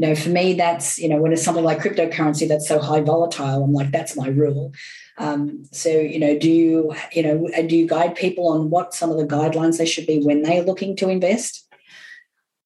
you 0.00 0.06
know, 0.06 0.14
for 0.14 0.30
me, 0.30 0.54
that's, 0.54 0.98
you 0.98 1.10
know, 1.10 1.20
when 1.20 1.30
it's 1.30 1.42
something 1.42 1.62
like 1.62 1.80
cryptocurrency 1.80 2.48
that's 2.48 2.66
so 2.66 2.78
high 2.78 3.02
volatile, 3.02 3.62
I'm 3.62 3.74
like, 3.74 3.90
that's 3.90 4.16
my 4.16 4.28
rule. 4.28 4.72
Um, 5.18 5.64
so, 5.72 5.90
you 5.90 6.18
know, 6.18 6.38
do 6.38 6.50
you, 6.50 6.94
you 7.12 7.22
know, 7.22 7.46
do 7.66 7.76
you 7.76 7.86
guide 7.86 8.14
people 8.14 8.48
on 8.48 8.70
what 8.70 8.94
some 8.94 9.10
of 9.10 9.18
the 9.18 9.26
guidelines 9.26 9.76
they 9.76 9.84
should 9.84 10.06
be 10.06 10.22
when 10.22 10.40
they're 10.40 10.62
looking 10.62 10.96
to 10.96 11.10
invest? 11.10 11.68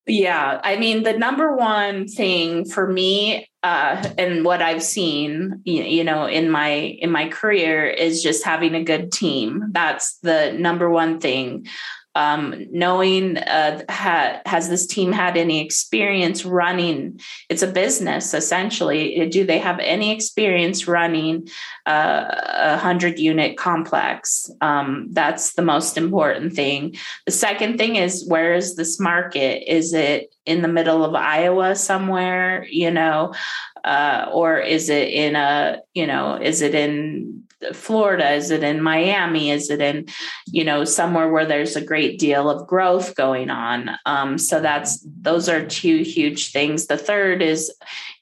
Yeah, 0.07 0.61
I 0.63 0.77
mean, 0.77 1.03
the 1.03 1.19
number 1.19 1.57
one 1.57 2.07
thing 2.07 2.67
for 2.67 2.87
me, 2.87 3.49
uh, 3.65 4.11
and 4.17 4.45
what 4.45 4.63
I've 4.63 4.83
seen, 4.85 5.61
you 5.65 6.05
know, 6.05 6.27
in 6.27 6.51
my 6.51 6.71
in 6.71 7.11
my 7.11 7.31
career 7.31 7.85
is 7.87 8.23
just 8.23 8.45
having 8.45 8.77
a 8.77 8.85
good 8.85 9.11
team. 9.11 9.71
That's 9.73 10.19
the 10.19 10.53
number 10.53 10.89
one 10.89 11.19
thing 11.19 11.67
um, 12.15 12.67
knowing 12.71 13.39
uh, 13.39 13.83
ha, 13.89 14.41
has 14.47 14.69
this 14.69 14.87
team 14.87 15.13
had 15.13 15.37
any 15.37 15.61
experience 15.61 16.45
running? 16.45 17.21
It's 17.49 17.63
a 17.63 17.67
business 17.67 18.35
essentially. 18.35 19.29
Do 19.29 19.45
they 19.45 19.59
have 19.59 19.79
any 19.81 20.13
experience 20.13 20.87
running 20.87 21.49
uh, 21.87 22.25
a 22.29 22.77
hundred 22.79 23.19
unit 23.19 23.57
complex? 23.57 24.51
Um, 24.61 25.09
that's 25.11 25.55
the 25.55 25.63
most 25.63 25.97
important 25.97 26.55
thing. 26.55 26.97
The 27.27 27.33
second 27.33 27.79
thing 27.79 27.97
is 27.97 28.27
where 28.27 28.55
is 28.55 28.77
this 28.77 29.01
market? 29.01 29.71
Is 29.71 29.93
it 29.93 30.35
in 30.47 30.63
the 30.63 30.69
middle 30.69 31.05
of 31.05 31.15
iowa 31.15 31.75
somewhere 31.75 32.67
you 32.71 32.91
know 32.91 33.33
uh, 33.85 34.29
or 34.33 34.59
is 34.59 34.89
it 34.89 35.09
in 35.09 35.37
a 35.37 35.81
you 35.95 36.07
know 36.07 36.37
is 36.37 36.63
it 36.63 36.75
in 36.75 37.45
Florida? 37.73 38.33
Is 38.33 38.51
it 38.51 38.63
in 38.63 38.83
Miami? 38.83 39.51
Is 39.51 39.71
it 39.71 39.81
in, 39.81 40.07
you 40.47 40.65
know, 40.65 40.85
somewhere 40.85 41.29
where 41.29 41.47
there's 41.47 41.77
a 41.77 41.85
great 41.85 42.19
deal 42.19 42.51
of 42.51 42.67
growth 42.67 43.15
going 43.15 43.51
on? 43.51 43.91
Um, 44.07 44.39
so 44.39 44.61
that's 44.61 45.05
those 45.21 45.49
are 45.49 45.65
two 45.65 46.03
huge 46.03 46.53
things. 46.53 46.87
The 46.87 46.99
third 46.99 47.43
is 47.43 47.73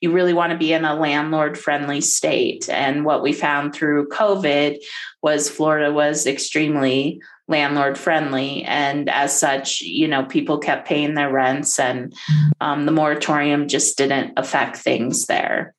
you 0.00 0.12
really 0.12 0.34
want 0.34 0.52
to 0.52 0.58
be 0.58 0.72
in 0.72 0.84
a 0.84 0.94
landlord 0.94 1.58
friendly 1.58 2.00
state. 2.00 2.68
And 2.68 3.04
what 3.04 3.22
we 3.22 3.32
found 3.32 3.74
through 3.74 4.08
COVID 4.08 4.78
was 5.22 5.48
Florida 5.48 5.92
was 5.92 6.26
extremely 6.26 7.20
landlord 7.48 7.98
friendly 7.98 8.62
and 8.64 9.10
as 9.10 9.38
such 9.38 9.80
you 9.82 10.06
know 10.06 10.24
people 10.24 10.58
kept 10.58 10.86
paying 10.86 11.14
their 11.14 11.30
rents 11.30 11.78
and 11.78 12.14
um, 12.60 12.86
the 12.86 12.92
moratorium 12.92 13.66
just 13.66 13.98
didn't 13.98 14.32
affect 14.36 14.76
things 14.76 15.26
there 15.26 15.74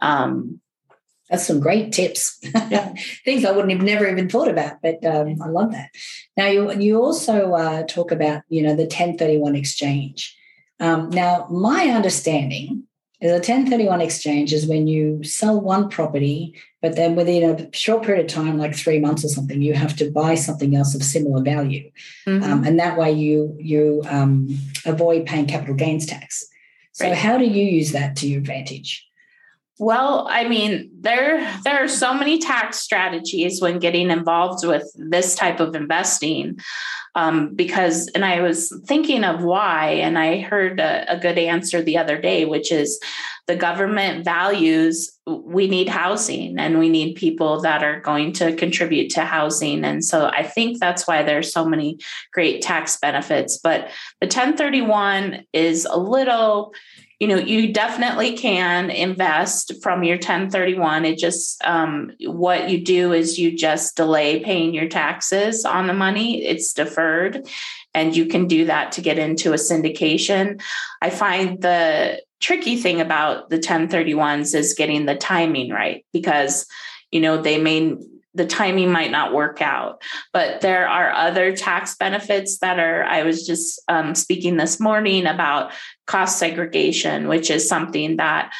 um, 0.00 0.58
that's 1.28 1.46
some 1.46 1.60
great 1.60 1.92
tips. 1.92 2.38
Yeah. 2.42 2.94
Things 3.24 3.44
I 3.44 3.52
wouldn't 3.52 3.72
have 3.72 3.82
never 3.82 4.08
even 4.08 4.28
thought 4.28 4.48
about, 4.48 4.80
but 4.82 5.04
um, 5.04 5.40
I 5.42 5.48
love 5.48 5.72
that. 5.72 5.90
Now 6.36 6.46
you 6.46 6.72
you 6.72 7.02
also 7.02 7.52
uh, 7.52 7.82
talk 7.84 8.10
about 8.12 8.42
you 8.48 8.62
know 8.62 8.74
the 8.74 8.84
1031 8.84 9.56
exchange. 9.56 10.36
Um, 10.78 11.10
now 11.10 11.46
my 11.50 11.86
understanding 11.88 12.84
is 13.20 13.30
a 13.30 13.34
1031 13.34 14.00
exchange 14.02 14.52
is 14.52 14.66
when 14.66 14.86
you 14.86 15.22
sell 15.24 15.58
one 15.58 15.88
property, 15.88 16.54
but 16.82 16.96
then 16.96 17.16
within 17.16 17.50
a 17.50 17.74
short 17.74 18.04
period 18.04 18.26
of 18.26 18.30
time, 18.30 18.58
like 18.58 18.76
three 18.76 19.00
months 19.00 19.24
or 19.24 19.28
something, 19.28 19.62
you 19.62 19.72
have 19.72 19.96
to 19.96 20.10
buy 20.10 20.34
something 20.34 20.76
else 20.76 20.94
of 20.94 21.02
similar 21.02 21.42
value, 21.42 21.90
mm-hmm. 22.26 22.44
um, 22.44 22.64
and 22.64 22.78
that 22.78 22.98
way 22.98 23.10
you 23.10 23.56
you 23.58 24.02
um, 24.08 24.48
avoid 24.84 25.26
paying 25.26 25.46
capital 25.46 25.74
gains 25.74 26.06
tax. 26.06 26.46
So 26.92 27.06
right. 27.06 27.16
how 27.16 27.36
do 27.36 27.44
you 27.44 27.64
use 27.64 27.92
that 27.92 28.16
to 28.16 28.28
your 28.28 28.38
advantage? 28.38 29.05
Well, 29.78 30.26
I 30.30 30.48
mean, 30.48 30.90
there 31.00 31.38
there 31.64 31.84
are 31.84 31.88
so 31.88 32.14
many 32.14 32.38
tax 32.38 32.78
strategies 32.78 33.60
when 33.60 33.78
getting 33.78 34.10
involved 34.10 34.66
with 34.66 34.90
this 34.96 35.34
type 35.34 35.60
of 35.60 35.74
investing. 35.74 36.58
Um, 37.14 37.54
because, 37.54 38.08
and 38.08 38.26
I 38.26 38.42
was 38.42 38.78
thinking 38.84 39.24
of 39.24 39.42
why, 39.42 39.86
and 39.88 40.18
I 40.18 40.40
heard 40.40 40.80
a, 40.80 41.14
a 41.14 41.18
good 41.18 41.38
answer 41.38 41.80
the 41.80 41.96
other 41.96 42.20
day, 42.20 42.44
which 42.44 42.70
is 42.70 43.00
the 43.46 43.56
government 43.56 44.24
values 44.24 45.12
we 45.26 45.66
need 45.68 45.88
housing 45.88 46.58
and 46.58 46.78
we 46.78 46.88
need 46.88 47.14
people 47.14 47.60
that 47.60 47.82
are 47.82 48.00
going 48.00 48.32
to 48.32 48.54
contribute 48.54 49.10
to 49.10 49.22
housing. 49.22 49.84
And 49.84 50.04
so 50.04 50.26
I 50.26 50.42
think 50.42 50.78
that's 50.78 51.06
why 51.06 51.22
there's 51.22 51.52
so 51.52 51.64
many 51.64 51.98
great 52.32 52.60
tax 52.60 52.98
benefits. 52.98 53.58
But 53.58 53.90
the 54.20 54.26
1031 54.26 55.44
is 55.52 55.84
a 55.84 55.96
little 55.96 56.74
you 57.18 57.26
know 57.28 57.36
you 57.36 57.72
definitely 57.72 58.36
can 58.36 58.90
invest 58.90 59.82
from 59.82 60.04
your 60.04 60.16
1031 60.16 61.04
it 61.04 61.18
just 61.18 61.62
um, 61.64 62.12
what 62.26 62.68
you 62.68 62.84
do 62.84 63.12
is 63.12 63.38
you 63.38 63.56
just 63.56 63.96
delay 63.96 64.40
paying 64.40 64.74
your 64.74 64.88
taxes 64.88 65.64
on 65.64 65.86
the 65.86 65.94
money. 65.94 66.44
It's 66.44 66.72
deferred 66.72 67.46
and 67.94 68.14
you 68.14 68.26
can 68.26 68.46
do 68.46 68.66
that 68.66 68.92
to 68.92 69.00
get 69.00 69.18
into 69.18 69.52
a 69.52 69.56
syndication. 69.56 70.60
I 71.00 71.10
find 71.10 71.62
the 71.62 72.22
tricky 72.40 72.76
thing 72.76 73.00
about 73.00 73.48
the 73.48 73.58
1031s 73.58 74.54
is 74.54 74.74
getting 74.74 75.06
the 75.06 75.16
timing 75.16 75.70
right 75.70 76.04
because 76.12 76.66
you 77.10 77.20
know 77.20 77.40
they 77.40 77.58
may 77.58 77.96
the 78.36 78.46
timing 78.46 78.92
might 78.92 79.10
not 79.10 79.34
work 79.34 79.60
out. 79.62 80.02
But 80.32 80.60
there 80.60 80.88
are 80.88 81.10
other 81.10 81.56
tax 81.56 81.96
benefits 81.96 82.58
that 82.58 82.78
are, 82.78 83.04
I 83.04 83.22
was 83.22 83.46
just 83.46 83.80
um, 83.88 84.14
speaking 84.14 84.56
this 84.56 84.78
morning 84.78 85.26
about 85.26 85.72
cost 86.06 86.38
segregation, 86.38 87.28
which 87.28 87.50
is 87.50 87.68
something 87.68 88.16
that, 88.16 88.52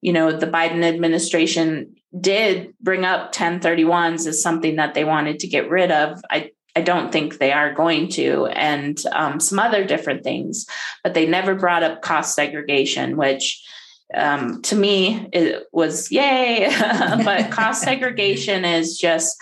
you 0.00 0.12
know, 0.12 0.32
the 0.32 0.46
Biden 0.46 0.84
administration 0.84 1.94
did 2.18 2.72
bring 2.80 3.04
up 3.04 3.34
1031s 3.34 4.26
as 4.26 4.42
something 4.42 4.76
that 4.76 4.94
they 4.94 5.04
wanted 5.04 5.40
to 5.40 5.48
get 5.48 5.68
rid 5.68 5.90
of. 5.90 6.20
I 6.30 6.52
I 6.76 6.82
don't 6.82 7.10
think 7.10 7.38
they 7.38 7.52
are 7.52 7.72
going 7.72 8.10
to, 8.10 8.46
and 8.48 9.02
um, 9.12 9.40
some 9.40 9.58
other 9.58 9.82
different 9.82 10.22
things, 10.24 10.66
but 11.02 11.14
they 11.14 11.26
never 11.26 11.54
brought 11.54 11.82
up 11.82 12.02
cost 12.02 12.34
segregation, 12.34 13.16
which 13.16 13.66
um, 14.14 14.62
to 14.62 14.76
me 14.76 15.28
it 15.32 15.66
was 15.72 16.10
yay. 16.10 16.68
but 17.24 17.50
cost 17.50 17.82
segregation 17.82 18.64
is 18.64 18.98
just 18.98 19.40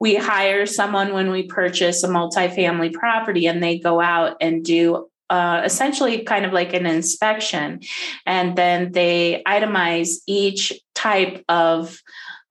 we 0.00 0.16
hire 0.16 0.66
someone 0.66 1.14
when 1.14 1.30
we 1.30 1.44
purchase 1.44 2.02
a 2.02 2.08
multifamily 2.08 2.92
property 2.92 3.46
and 3.46 3.62
they 3.62 3.78
go 3.78 4.00
out 4.00 4.36
and 4.40 4.64
do 4.64 5.08
uh, 5.30 5.62
essentially 5.64 6.22
kind 6.22 6.44
of 6.44 6.52
like 6.52 6.74
an 6.74 6.86
inspection 6.86 7.80
and 8.26 8.56
then 8.56 8.92
they 8.92 9.42
itemize 9.46 10.16
each 10.26 10.72
type 10.94 11.42
of 11.48 11.98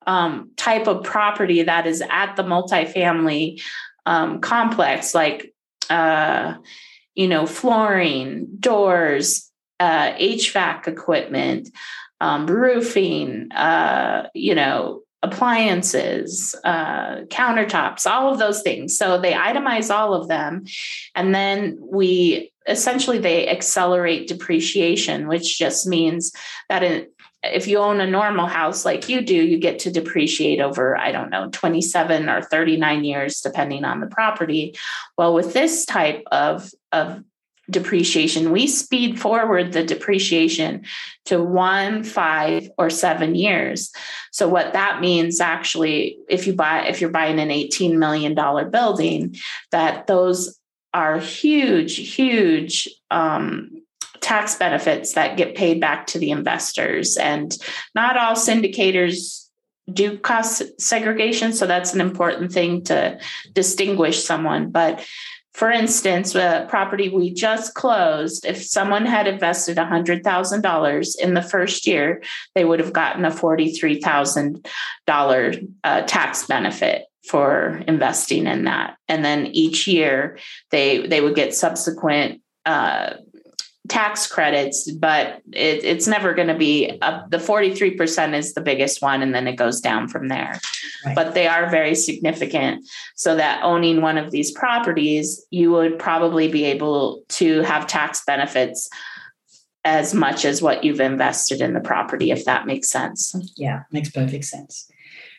um, 0.07 0.51
type 0.57 0.87
of 0.87 1.03
property 1.03 1.63
that 1.63 1.85
is 1.85 2.03
at 2.09 2.35
the 2.35 2.43
multifamily 2.43 3.61
um, 4.05 4.41
complex 4.41 5.13
like 5.13 5.53
uh, 5.89 6.55
you 7.15 7.27
know 7.27 7.45
flooring 7.45 8.47
doors 8.59 9.49
uh, 9.83 10.15
hvac 10.15 10.87
equipment 10.87 11.69
um, 12.21 12.47
roofing 12.47 13.51
uh, 13.51 14.29
you 14.33 14.55
know 14.55 15.03
appliances, 15.23 16.53
uh, 16.65 17.21
countertops, 17.27 18.05
all 18.05 18.31
of 18.31 18.39
those 18.39 18.61
things. 18.61 18.97
So 18.97 19.17
they 19.17 19.31
itemize 19.31 19.89
all 19.89 20.13
of 20.13 20.27
them. 20.27 20.65
And 21.15 21.33
then 21.33 21.77
we 21.79 22.51
essentially 22.67 23.19
they 23.19 23.47
accelerate 23.47 24.27
depreciation, 24.27 25.27
which 25.27 25.57
just 25.57 25.87
means 25.87 26.33
that 26.67 27.07
if 27.43 27.67
you 27.67 27.77
own 27.77 28.01
a 28.01 28.07
normal 28.07 28.47
house 28.47 28.85
like 28.85 29.09
you 29.09 29.21
do, 29.21 29.35
you 29.35 29.57
get 29.57 29.79
to 29.79 29.91
depreciate 29.91 30.59
over, 30.59 30.97
I 30.97 31.11
don't 31.11 31.29
know, 31.29 31.49
27 31.51 32.29
or 32.29 32.41
39 32.41 33.03
years, 33.03 33.41
depending 33.41 33.85
on 33.85 34.01
the 34.01 34.07
property. 34.07 34.75
Well, 35.17 35.33
with 35.33 35.53
this 35.53 35.85
type 35.85 36.23
of, 36.31 36.69
of 36.91 37.23
depreciation. 37.73 38.51
We 38.51 38.67
speed 38.67 39.19
forward 39.19 39.73
the 39.73 39.83
depreciation 39.83 40.85
to 41.25 41.43
one, 41.43 42.03
five, 42.03 42.69
or 42.77 42.89
seven 42.89 43.35
years. 43.35 43.91
So 44.31 44.47
what 44.47 44.73
that 44.73 45.01
means 45.01 45.41
actually, 45.41 46.17
if 46.29 46.47
you 46.47 46.53
buy, 46.53 46.85
if 46.87 47.01
you're 47.01 47.09
buying 47.09 47.39
an 47.39 47.49
$18 47.49 47.97
million 47.97 48.33
building, 48.71 49.35
that 49.71 50.07
those 50.07 50.57
are 50.93 51.19
huge, 51.19 51.95
huge 51.97 52.87
um, 53.11 53.83
tax 54.21 54.55
benefits 54.55 55.13
that 55.13 55.37
get 55.37 55.55
paid 55.55 55.81
back 55.81 56.07
to 56.07 56.19
the 56.19 56.31
investors. 56.31 57.17
And 57.17 57.55
not 57.93 58.17
all 58.17 58.35
syndicators 58.35 59.49
do 59.91 60.17
cost 60.17 60.63
segregation. 60.79 61.51
So 61.51 61.67
that's 61.67 61.93
an 61.93 62.01
important 62.01 62.51
thing 62.51 62.83
to 62.85 63.19
distinguish 63.51 64.23
someone. 64.23 64.71
But 64.71 65.05
for 65.53 65.69
instance, 65.69 66.35
a 66.35 66.65
property 66.67 67.09
we 67.09 67.31
just 67.31 67.75
closed, 67.75 68.45
if 68.45 68.63
someone 68.63 69.05
had 69.05 69.27
invested 69.27 69.77
$100,000 69.77 71.19
in 71.19 71.35
the 71.35 71.43
first 71.43 71.85
year, 71.85 72.23
they 72.55 72.65
would 72.65 72.79
have 72.79 72.93
gotten 72.93 73.23
a 73.23 73.31
$43,000 73.31 75.67
uh, 75.83 76.01
tax 76.01 76.47
benefit 76.47 77.05
for 77.27 77.83
investing 77.87 78.47
in 78.47 78.63
that. 78.65 78.97
And 79.07 79.23
then 79.23 79.45
each 79.47 79.87
year 79.87 80.37
they 80.71 81.07
they 81.07 81.21
would 81.21 81.35
get 81.35 81.55
subsequent 81.55 82.41
uh, 82.65 83.13
tax 83.89 84.27
credits, 84.27 84.89
but 84.91 85.41
it, 85.51 85.83
it's 85.83 86.07
never 86.07 86.33
going 86.33 86.47
to 86.47 86.57
be 86.57 86.87
the 87.29 87.37
43% 87.37 88.33
is 88.33 88.53
the 88.53 88.61
biggest 88.61 89.01
one, 89.01 89.21
and 89.21 89.35
then 89.35 89.47
it 89.47 89.55
goes 89.55 89.81
down 89.81 90.07
from 90.07 90.29
there. 90.29 90.59
Right. 91.05 91.15
But 91.15 91.33
they 91.33 91.47
are 91.47 91.69
very 91.69 91.95
significant. 91.95 92.87
So 93.15 93.35
that 93.35 93.61
owning 93.63 94.01
one 94.01 94.17
of 94.17 94.31
these 94.31 94.51
properties, 94.51 95.45
you 95.49 95.71
would 95.71 95.99
probably 95.99 96.47
be 96.47 96.63
able 96.65 97.23
to 97.29 97.61
have 97.61 97.87
tax 97.87 98.23
benefits 98.25 98.89
as 99.85 100.13
much 100.13 100.45
as 100.45 100.61
what 100.61 100.85
you've 100.85 101.01
invested 101.01 101.59
in 101.59 101.73
the 101.73 101.81
property, 101.81 102.31
if 102.31 102.45
that 102.45 102.65
makes 102.65 102.89
sense. 102.89 103.35
Yeah, 103.57 103.83
makes 103.91 104.09
perfect 104.09 104.45
sense. 104.45 104.89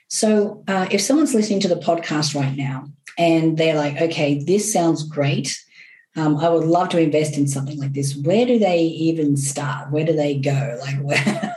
So 0.08 0.62
uh, 0.68 0.86
if 0.90 1.00
someone's 1.00 1.34
listening 1.34 1.60
to 1.60 1.68
the 1.68 1.76
podcast 1.76 2.38
right 2.38 2.54
now 2.54 2.84
and 3.16 3.56
they're 3.56 3.74
like, 3.74 4.00
okay, 4.00 4.44
this 4.44 4.70
sounds 4.70 5.02
great 5.02 5.58
um, 6.16 6.36
I 6.36 6.48
would 6.48 6.64
love 6.64 6.90
to 6.90 7.00
invest 7.00 7.36
in 7.36 7.48
something 7.48 7.76
like 7.78 7.92
this. 7.92 8.14
Where 8.16 8.46
do 8.46 8.56
they 8.58 8.82
even 8.82 9.36
start? 9.36 9.90
Where 9.90 10.04
do 10.04 10.12
they 10.12 10.36
go? 10.36 10.78
Like 10.80 11.00
where? 11.00 11.24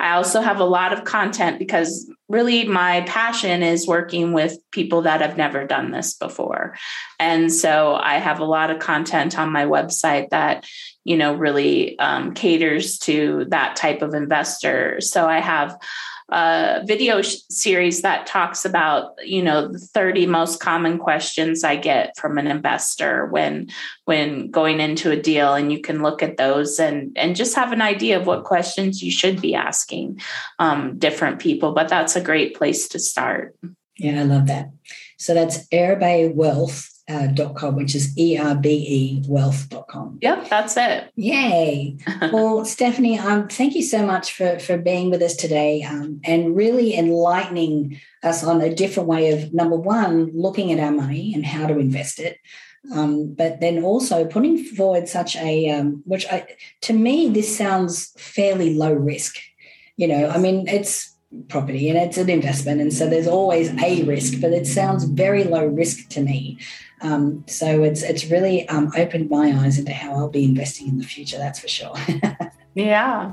I 0.00 0.12
also 0.12 0.40
have 0.40 0.60
a 0.60 0.64
lot 0.64 0.92
of 0.92 1.04
content 1.04 1.58
because 1.58 2.10
really 2.28 2.64
my 2.66 3.02
passion 3.02 3.62
is 3.62 3.86
working 3.86 4.32
with 4.32 4.58
people 4.72 5.02
that 5.02 5.20
have 5.20 5.36
never 5.36 5.66
done 5.66 5.90
this 5.90 6.14
before. 6.14 6.76
And 7.18 7.52
so 7.52 7.94
I 7.94 8.18
have 8.18 8.40
a 8.40 8.44
lot 8.44 8.70
of 8.70 8.78
content 8.78 9.38
on 9.38 9.52
my 9.52 9.64
website 9.64 10.30
that, 10.30 10.66
you 11.04 11.16
know, 11.16 11.34
really 11.34 11.98
um, 11.98 12.34
caters 12.34 12.98
to 13.00 13.46
that 13.48 13.76
type 13.76 14.02
of 14.02 14.14
investor. 14.14 15.00
So 15.00 15.28
I 15.28 15.40
have 15.40 15.78
a 16.28 16.82
video 16.84 17.22
series 17.22 18.02
that 18.02 18.26
talks 18.26 18.64
about 18.64 19.12
you 19.24 19.40
know 19.40 19.68
the 19.68 19.78
30 19.78 20.26
most 20.26 20.58
common 20.58 20.98
questions 20.98 21.62
i 21.62 21.76
get 21.76 22.16
from 22.16 22.36
an 22.36 22.48
investor 22.48 23.26
when 23.26 23.68
when 24.06 24.50
going 24.50 24.80
into 24.80 25.12
a 25.12 25.20
deal 25.20 25.54
and 25.54 25.70
you 25.70 25.80
can 25.80 26.02
look 26.02 26.24
at 26.24 26.36
those 26.36 26.80
and 26.80 27.16
and 27.16 27.36
just 27.36 27.54
have 27.54 27.70
an 27.70 27.80
idea 27.80 28.18
of 28.18 28.26
what 28.26 28.42
questions 28.42 29.02
you 29.02 29.10
should 29.10 29.40
be 29.40 29.54
asking 29.54 30.20
um, 30.58 30.98
different 30.98 31.38
people 31.38 31.72
but 31.72 31.88
that's 31.88 32.16
a 32.16 32.20
great 32.20 32.56
place 32.56 32.88
to 32.88 32.98
start. 32.98 33.54
Yeah 33.98 34.20
i 34.20 34.24
love 34.24 34.46
that. 34.48 34.70
So 35.18 35.32
that's 35.32 35.66
Erbe 35.68 36.34
Wealth 36.34 36.95
uh, 37.08 37.28
.com, 37.54 37.76
which 37.76 37.94
is 37.94 38.16
E-R-B-E 38.18 39.24
wealth.com. 39.28 40.18
Yep, 40.22 40.48
that's 40.48 40.76
it. 40.76 41.10
Yay. 41.16 41.96
well, 42.32 42.64
Stephanie, 42.64 43.18
um, 43.18 43.48
thank 43.48 43.74
you 43.74 43.82
so 43.82 44.04
much 44.04 44.32
for, 44.32 44.58
for 44.58 44.76
being 44.76 45.10
with 45.10 45.22
us 45.22 45.36
today 45.36 45.82
um, 45.82 46.20
and 46.24 46.56
really 46.56 46.96
enlightening 46.96 48.00
us 48.22 48.42
on 48.42 48.60
a 48.60 48.74
different 48.74 49.08
way 49.08 49.30
of, 49.30 49.54
number 49.54 49.76
one, 49.76 50.30
looking 50.34 50.72
at 50.72 50.80
our 50.80 50.90
money 50.90 51.32
and 51.34 51.46
how 51.46 51.66
to 51.66 51.78
invest 51.78 52.18
it. 52.18 52.38
Um, 52.92 53.34
but 53.34 53.60
then 53.60 53.82
also 53.82 54.24
putting 54.24 54.62
forward 54.62 55.08
such 55.08 55.36
a, 55.36 55.70
um, 55.70 56.02
which 56.04 56.26
I, 56.26 56.46
to 56.82 56.92
me, 56.92 57.28
this 57.28 57.56
sounds 57.56 58.12
fairly 58.16 58.74
low 58.74 58.92
risk. 58.92 59.36
You 59.96 60.08
know, 60.08 60.28
I 60.28 60.38
mean, 60.38 60.68
it's 60.68 61.15
property 61.48 61.88
and 61.88 61.98
it's 61.98 62.18
an 62.18 62.30
investment. 62.30 62.80
And 62.80 62.92
so 62.92 63.08
there's 63.08 63.26
always 63.26 63.70
a 63.82 64.02
risk, 64.04 64.40
but 64.40 64.52
it 64.52 64.66
sounds 64.66 65.04
very 65.04 65.44
low 65.44 65.66
risk 65.66 66.08
to 66.10 66.20
me. 66.20 66.58
Um, 67.02 67.44
so 67.46 67.82
it's 67.82 68.02
it's 68.02 68.30
really 68.30 68.68
um, 68.68 68.90
opened 68.96 69.28
my 69.30 69.52
eyes 69.52 69.78
into 69.78 69.92
how 69.92 70.14
I'll 70.14 70.30
be 70.30 70.44
investing 70.44 70.88
in 70.88 70.98
the 70.98 71.04
future. 71.04 71.38
That's 71.38 71.60
for 71.60 71.68
sure. 71.68 71.94
yeah. 72.74 73.32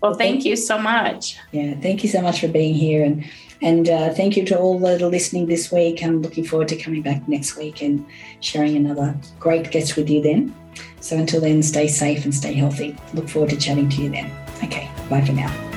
Well, 0.00 0.14
thank, 0.14 0.36
thank 0.36 0.44
you 0.44 0.56
so 0.56 0.78
much. 0.78 1.38
Yeah, 1.52 1.74
thank 1.80 2.02
you 2.02 2.08
so 2.08 2.20
much 2.20 2.40
for 2.40 2.48
being 2.48 2.74
here, 2.74 3.04
and 3.04 3.24
and 3.62 3.88
uh, 3.88 4.12
thank 4.12 4.36
you 4.36 4.44
to 4.46 4.58
all 4.58 4.78
that 4.80 5.02
are 5.02 5.08
listening 5.08 5.46
this 5.46 5.70
week. 5.70 6.02
I'm 6.02 6.22
looking 6.22 6.44
forward 6.44 6.68
to 6.68 6.76
coming 6.76 7.02
back 7.02 7.26
next 7.28 7.56
week 7.56 7.82
and 7.82 8.04
sharing 8.40 8.76
another 8.76 9.16
great 9.38 9.70
guest 9.70 9.96
with 9.96 10.08
you 10.08 10.22
then. 10.22 10.54
So 11.00 11.16
until 11.16 11.40
then, 11.40 11.62
stay 11.62 11.88
safe 11.88 12.24
and 12.24 12.34
stay 12.34 12.54
healthy. 12.54 12.96
Look 13.12 13.28
forward 13.28 13.50
to 13.50 13.56
chatting 13.56 13.88
to 13.90 14.02
you 14.02 14.10
then. 14.10 14.30
Okay, 14.62 14.90
bye 15.08 15.24
for 15.24 15.32
now. 15.32 15.73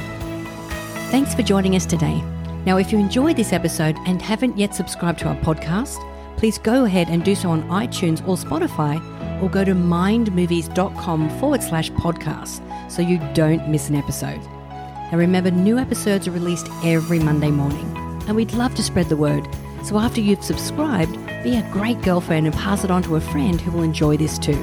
Thanks 1.10 1.34
for 1.34 1.42
joining 1.42 1.76
us 1.76 1.86
today. 1.86 2.22
Now, 2.66 2.78
if 2.78 2.92
you 2.92 3.00
enjoyed 3.00 3.38
this 3.38 3.54
episode 3.54 3.96
and 4.06 4.22
haven't 4.22 4.58
yet 4.58 4.76
subscribed 4.76 5.20
to 5.20 5.30
our 5.30 5.38
podcast 5.38 6.04
please 6.38 6.58
go 6.60 6.86
ahead 6.86 7.10
and 7.10 7.26
do 7.26 7.36
so 7.36 7.50
on 7.50 7.64
iTunes 7.64 8.26
or 8.28 8.38
Spotify 8.38 9.02
or 9.42 9.50
go 9.50 9.66
to 9.66 9.74
mindmovies.com 9.74 11.30
forward 11.40 11.62
slash 11.62 11.92
podcast 11.92 12.62
so 12.90 13.02
you 13.02 13.20
don't 13.34 13.68
miss 13.68 13.90
an 13.90 13.96
episode. 13.96 14.42
Now 15.12 15.18
remember, 15.18 15.52
new 15.52 15.78
episodes 15.78 16.28
are 16.28 16.32
released 16.32 16.68
every 16.84 17.20
Monday 17.20 17.52
morning, 17.52 17.86
and 18.28 18.36
we'd 18.36 18.54
love 18.54 18.76
to 18.76 18.84
spread 18.84 19.10
the 19.10 19.18
word. 19.18 19.48
So 19.84 19.98
after 19.98 20.22
you've 20.22 20.44
subscribed, 20.44 21.16
be 21.44 21.58
a 21.58 21.70
great 21.72 22.02
girlfriend 22.02 22.46
and 22.46 22.56
pass 22.56 22.84
it 22.84 22.92
on 22.92 23.04
to 23.04 23.16
a 23.16 23.22
friend 23.22 23.60
who 23.60 23.72
will 23.72 23.84
enjoy 23.84 24.18
this 24.18 24.38
too. 24.38 24.62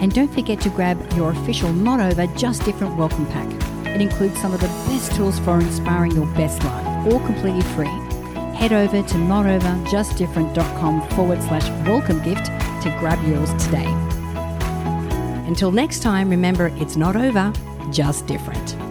And 0.00 0.12
don't 0.12 0.32
forget 0.32 0.60
to 0.62 0.70
grab 0.70 1.00
your 1.14 1.30
official 1.30 1.72
Not 1.72 2.00
Over 2.00 2.26
Just 2.36 2.64
Different 2.64 2.96
welcome 2.96 3.26
pack. 3.26 3.63
It 3.94 4.00
includes 4.00 4.40
some 4.40 4.52
of 4.52 4.60
the 4.60 4.68
best 4.88 5.14
tools 5.14 5.38
for 5.38 5.60
inspiring 5.60 6.12
your 6.12 6.26
best 6.34 6.62
life, 6.64 7.12
all 7.12 7.20
completely 7.20 7.62
free 7.74 8.04
head 8.54 8.72
over 8.72 9.02
to 9.02 9.14
notoverjustdifferent.com 9.16 11.08
forward 11.10 11.42
slash 11.42 11.68
welcome 11.86 12.22
gift 12.22 12.46
to 12.46 12.96
grab 12.98 13.22
yours 13.26 13.52
today. 13.64 13.84
Until 15.46 15.70
next 15.70 16.00
time, 16.02 16.30
remember 16.30 16.68
it's 16.76 16.96
not 16.96 17.14
over, 17.16 17.52
just 17.90 18.26
different. 18.26 18.83